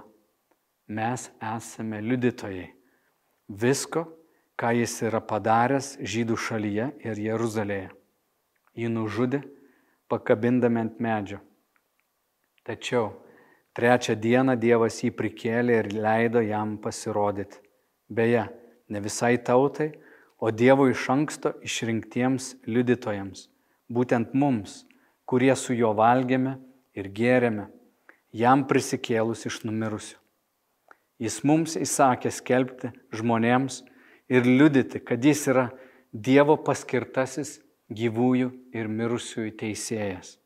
Mes 0.88 1.30
esame 1.40 2.02
liudytojai 2.02 2.72
visko, 3.48 4.08
ką 4.60 4.74
jis 4.82 4.98
yra 5.08 5.22
padaręs 5.22 5.96
žydų 6.02 6.36
šalyje 6.36 6.92
ir 7.06 7.26
Jeruzalėje 7.30 7.90
jį 8.80 8.90
nužudė, 8.94 9.42
pakabindami 10.10 10.84
ant 10.86 11.00
medžio. 11.04 11.40
Tačiau 12.66 13.12
trečią 13.78 14.16
dieną 14.20 14.56
Dievas 14.60 15.00
jį 15.04 15.12
prikėlė 15.18 15.80
ir 15.82 15.92
leido 15.94 16.42
jam 16.46 16.78
pasirodyti. 16.82 17.62
Beje, 18.10 18.48
ne 18.90 19.02
visai 19.02 19.38
tautai, 19.38 19.92
o 20.40 20.52
Dievo 20.52 20.88
iš 20.90 21.06
anksto 21.14 21.54
išrinktiems 21.66 22.56
liudytojams, 22.66 23.48
būtent 23.90 24.34
mums, 24.34 24.86
kurie 25.26 25.54
su 25.58 25.76
juo 25.78 25.92
valgėme 25.98 26.58
ir 26.98 27.10
gėrėme, 27.14 27.68
jam 28.32 28.66
prisikėlus 28.70 29.46
iš 29.50 29.64
numirusių. 29.66 30.18
Jis 31.20 31.42
mums 31.44 31.76
įsakė 31.76 32.32
skelbti 32.32 32.94
žmonėms 33.12 33.82
ir 34.32 34.46
liudyti, 34.48 35.02
kad 35.04 35.24
jis 35.26 35.48
yra 35.52 35.70
Dievo 36.10 36.56
paskirtasis 36.66 37.60
gyvųjų 37.94 38.48
ir 38.74 38.88
mirusiųjų 38.90 39.52
teisėjas. 39.60 40.38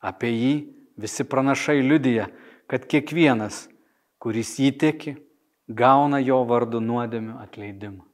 Apie 0.00 0.30
jį 0.32 0.54
visi 1.00 1.26
pranašai 1.28 1.82
liudyja, 1.82 2.30
kad 2.70 2.86
kiekvienas, 2.88 3.66
kuris 4.22 4.54
įteki, 4.62 5.18
gauna 5.68 6.20
jo 6.22 6.38
vardu 6.48 6.80
nuodėmių 6.80 7.36
atleidimą. 7.42 8.06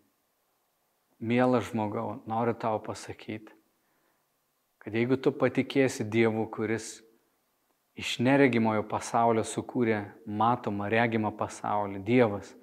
Mielas 1.21 1.71
žmogau, 1.71 2.23
noriu 2.29 2.57
tau 2.59 2.81
pasakyti, 2.83 3.55
kad 4.87 4.95
jeigu 4.95 5.19
tu 5.19 5.35
patikėsi 5.35 6.07
Dievu, 6.07 6.47
kuris 6.55 7.01
iš 7.99 8.17
neregimojo 8.23 8.87
pasaulio 8.87 9.43
sukūrė 9.43 10.05
matomą, 10.25 10.87
regimą 10.93 11.35
pasaulį, 11.35 12.05
Dievas, 12.07 12.55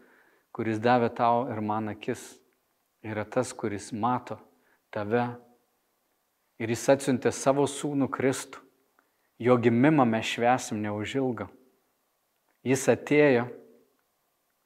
kuris 0.55 0.79
davė 0.79 1.11
tau 1.11 1.49
ir 1.51 1.59
man 1.59 1.91
akis, 1.91 2.21
yra 3.03 3.27
tas, 3.27 3.51
kuris 3.51 3.91
mato 3.91 4.39
tave 4.93 5.27
Ir 6.61 6.71
jis 6.71 6.85
atsiuntė 6.93 7.31
savo 7.33 7.65
sūnų 7.67 8.07
Kristų. 8.13 8.61
Jo 9.41 9.57
gimimą 9.59 10.05
mes 10.07 10.29
švesim 10.29 10.81
neužilgo. 10.83 11.49
Jis 12.63 12.85
atėjo 12.87 13.47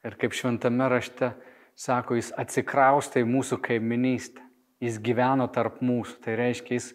ir 0.06 0.18
kaip 0.20 0.36
šventame 0.38 0.90
rašte 0.92 1.32
sako, 1.80 2.20
jis 2.20 2.34
atsikraustė 2.38 3.24
į 3.24 3.30
mūsų 3.32 3.58
kaiminystę. 3.64 4.44
Jis 4.84 5.00
gyveno 5.02 5.48
tarp 5.50 5.80
mūsų. 5.82 6.20
Tai 6.22 6.36
reiškia, 6.38 6.78
jis 6.78 6.92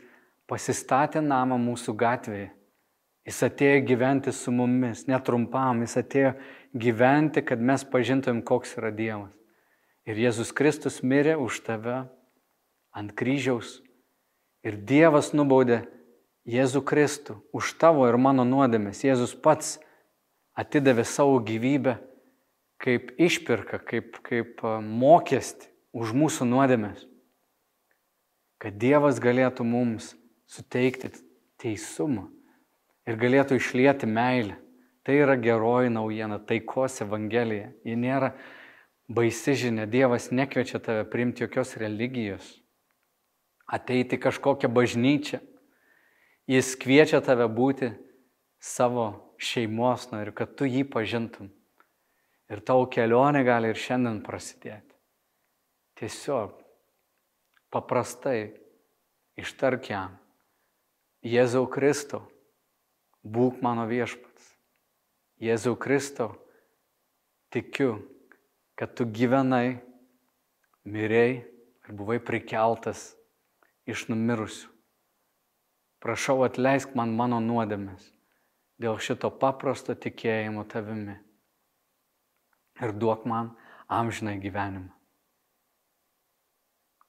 pasistatė 0.50 1.22
namą 1.24 1.58
mūsų 1.60 1.94
gatvėje. 1.98 2.50
Jis 3.26 3.38
atėjo 3.46 3.84
gyventi 3.86 4.32
su 4.34 4.50
mumis, 4.50 5.04
netrumpam, 5.06 5.84
jis 5.84 5.94
atėjo 6.00 6.32
gyventi, 6.74 7.44
kad 7.46 7.62
mes 7.62 7.84
pažintumėm, 7.86 8.42
koks 8.42 8.74
yra 8.80 8.90
Dievas. 8.90 9.30
Ir 10.08 10.18
Jėzus 10.18 10.50
Kristus 10.50 10.98
mirė 11.06 11.36
už 11.38 11.60
tave 11.62 12.00
ant 12.90 13.14
kryžiaus 13.14 13.78
Ir 14.62 14.78
Dievas 14.86 15.32
nubaudė 15.34 15.82
Jėzų 16.46 16.82
Kristų 16.86 17.36
už 17.54 17.74
tavo 17.82 18.06
ir 18.06 18.18
mano 18.18 18.46
nuodėmės. 18.46 19.02
Jėzus 19.02 19.34
pats 19.34 19.76
atidavė 20.58 21.04
savo 21.06 21.40
gyvybę 21.42 21.96
kaip 22.82 23.12
išpirka, 23.18 23.78
kaip, 23.82 24.18
kaip 24.26 24.62
mokestį 24.62 25.68
už 25.94 26.14
mūsų 26.18 26.46
nuodėmės. 26.50 27.04
Kad 28.62 28.78
Dievas 28.78 29.18
galėtų 29.22 29.66
mums 29.66 30.12
suteikti 30.52 31.12
teisumą 31.62 32.28
ir 33.08 33.18
galėtų 33.20 33.58
išlieti 33.58 34.08
meilę. 34.08 34.58
Tai 35.02 35.16
yra 35.18 35.34
geroji 35.34 35.90
naujiena, 35.90 36.38
taikos 36.38 37.00
evangelija. 37.02 37.72
Ji 37.82 37.96
nėra 37.98 38.36
baisi 39.10 39.56
žinia. 39.58 39.88
Dievas 39.90 40.28
nekviečia 40.30 40.78
tave 40.78 41.08
priimti 41.10 41.42
jokios 41.42 41.74
religijos 41.80 42.62
ateiti 43.72 44.20
kažkokią 44.20 44.68
bažnyčią. 44.68 45.40
Jis 46.50 46.74
kviečia 46.76 47.22
tave 47.24 47.46
būti 47.48 47.92
savo 48.60 49.34
šeimos 49.40 50.10
nariu, 50.12 50.34
kad 50.36 50.54
tu 50.58 50.68
jį 50.68 50.84
pažintum. 50.90 51.48
Ir 52.52 52.60
tavo 52.60 52.84
kelionė 52.92 53.44
gali 53.46 53.70
ir 53.72 53.78
šiandien 53.78 54.20
prasidėti. 54.26 54.92
Tiesiog 55.96 56.58
paprastai 57.72 58.52
ištark 59.40 59.88
jam, 59.88 60.18
Jėzau 61.22 61.68
Kristau, 61.70 62.24
būk 63.22 63.60
mano 63.62 63.86
viešpats. 63.86 64.48
Jėzau 65.42 65.76
Kristau, 65.78 66.32
tikiu, 67.54 68.00
kad 68.78 68.94
tu 68.98 69.06
gyvenai, 69.06 69.78
mirėjai 70.82 71.34
ir 71.42 71.94
buvai 71.94 72.18
prikeltas 72.18 73.12
iš 73.86 74.08
numirusių. 74.10 74.70
Prašau 76.02 76.40
atleisk 76.42 76.96
man 76.98 77.14
mano 77.14 77.38
nuodėmės 77.38 78.08
dėl 78.82 78.98
šito 78.98 79.30
paprasto 79.30 79.94
tikėjimo 79.94 80.64
tavimi. 80.66 81.20
ir 82.82 82.92
duok 82.92 83.26
man 83.28 83.52
amžinai 83.86 84.40
gyvenimą. 84.40 84.90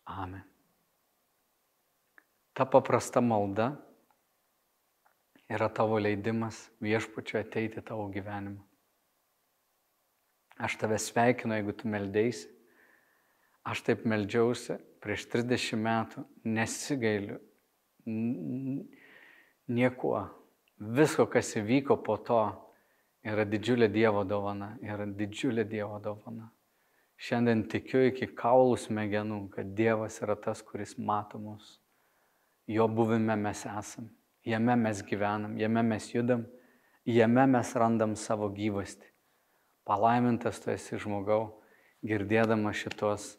Amen. 0.05 0.43
Ta 2.53 2.65
paprasta 2.65 3.21
malda 3.21 3.71
yra 5.51 5.69
tavo 5.69 5.99
leidimas 5.99 6.69
viešpačiu 6.83 7.39
ateiti 7.41 7.81
tavo 7.81 8.07
gyvenimą. 8.13 8.61
Aš 10.57 10.77
tave 10.77 10.99
sveikinu, 11.01 11.57
jeigu 11.57 11.73
tu 11.75 11.89
meldėsi. 11.89 12.47
Aš 13.65 13.81
taip 13.87 14.03
meldžiausi 14.05 14.77
prieš 15.03 15.25
30 15.31 15.79
metų, 15.79 16.23
nesigailiu 16.43 17.39
niekuo. 19.71 20.25
Visko, 20.77 21.25
kas 21.31 21.53
įvyko 21.59 21.97
po 22.03 22.17
to, 22.27 22.41
yra 23.23 23.45
didžiulė 23.47 23.87
Dievo 23.91 24.25
dovana. 24.27 24.73
Yra 24.83 25.07
didžiulė 25.07 25.63
Dievo 25.69 25.99
dovana. 26.03 26.49
Šiandien 27.23 27.63
tikiu 27.71 28.01
iki 28.09 28.27
kaulų 28.35 28.75
smegenų, 28.83 29.39
kad 29.53 29.69
Dievas 29.77 30.19
yra 30.25 30.35
tas, 30.35 30.61
kuris 30.65 30.97
mato 30.97 31.39
mus. 31.39 31.77
Jo 32.67 32.87
buvime 32.91 33.35
mes 33.39 33.63
esam, 33.67 34.09
jame 34.45 34.75
mes 34.75 35.01
gyvenam, 35.07 35.57
jame 35.57 35.83
mes 35.83 36.09
judam, 36.13 36.45
jame 37.05 37.45
mes 37.47 37.73
randam 37.75 38.15
savo 38.15 38.49
gyvastį. 38.53 39.07
Palaimintas 39.83 40.61
tu 40.63 40.71
esi 40.71 40.99
žmogau, 40.99 41.59
girdėdama 42.03 42.71
šitos 42.75 43.33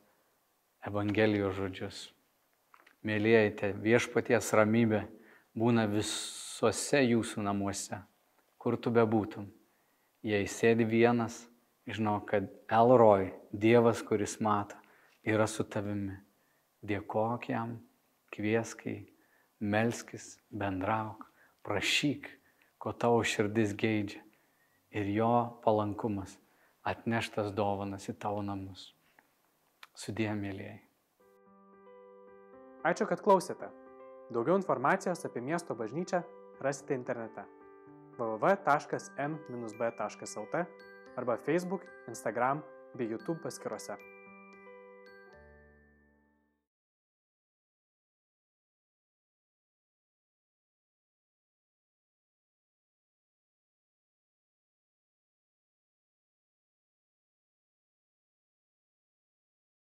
Evangelijos 0.84 1.56
žodžius. 1.56 2.00
Mėlyjei, 3.04 3.52
te 3.56 3.72
viešpaties 3.72 4.50
ramybė 4.56 5.04
būna 5.56 5.86
visuose 5.88 7.00
jūsų 7.04 7.44
namuose, 7.44 8.00
kur 8.60 8.76
tu 8.76 8.92
bebūtum. 8.92 9.48
Jei 10.24 10.48
sėdi 10.48 10.84
vienas, 10.88 11.42
žinau, 11.88 12.18
kad 12.24 12.48
Elroj, 12.72 13.30
Dievas, 13.52 14.00
kuris 14.04 14.38
mato, 14.40 14.76
yra 15.24 15.48
su 15.48 15.64
tavimi. 15.64 16.16
Dėkok 16.84 17.48
jam, 17.48 17.78
kvieskai, 18.32 18.98
melskis, 19.60 20.38
bendrauk, 20.50 21.26
prašyk, 21.62 22.28
ko 22.78 22.92
tavo 22.92 23.22
širdis 23.24 23.74
geidžia 23.78 24.22
ir 24.94 25.08
jo 25.10 25.60
palankumas 25.64 26.38
atneštas 26.84 27.52
dovanas 27.56 28.08
į 28.10 28.14
tavo 28.20 28.42
namus. 28.44 28.92
Sudie, 29.94 30.30
mėlyjei. 30.36 30.80
Ačiū, 32.84 33.06
kad 33.08 33.22
klausėte. 33.24 33.70
Daugiau 34.34 34.56
informacijos 34.58 35.24
apie 35.24 35.40
miesto 35.44 35.74
bažnyčią 35.78 36.20
rasite 36.64 36.94
internete 36.96 37.44
www.m-b.lt 38.18 39.34
arba 41.16 41.36
Facebook, 41.36 41.82
Instagram 42.08 42.62
bei 42.94 43.06
YouTube 43.10 43.42
paskiruose. 43.42 44.13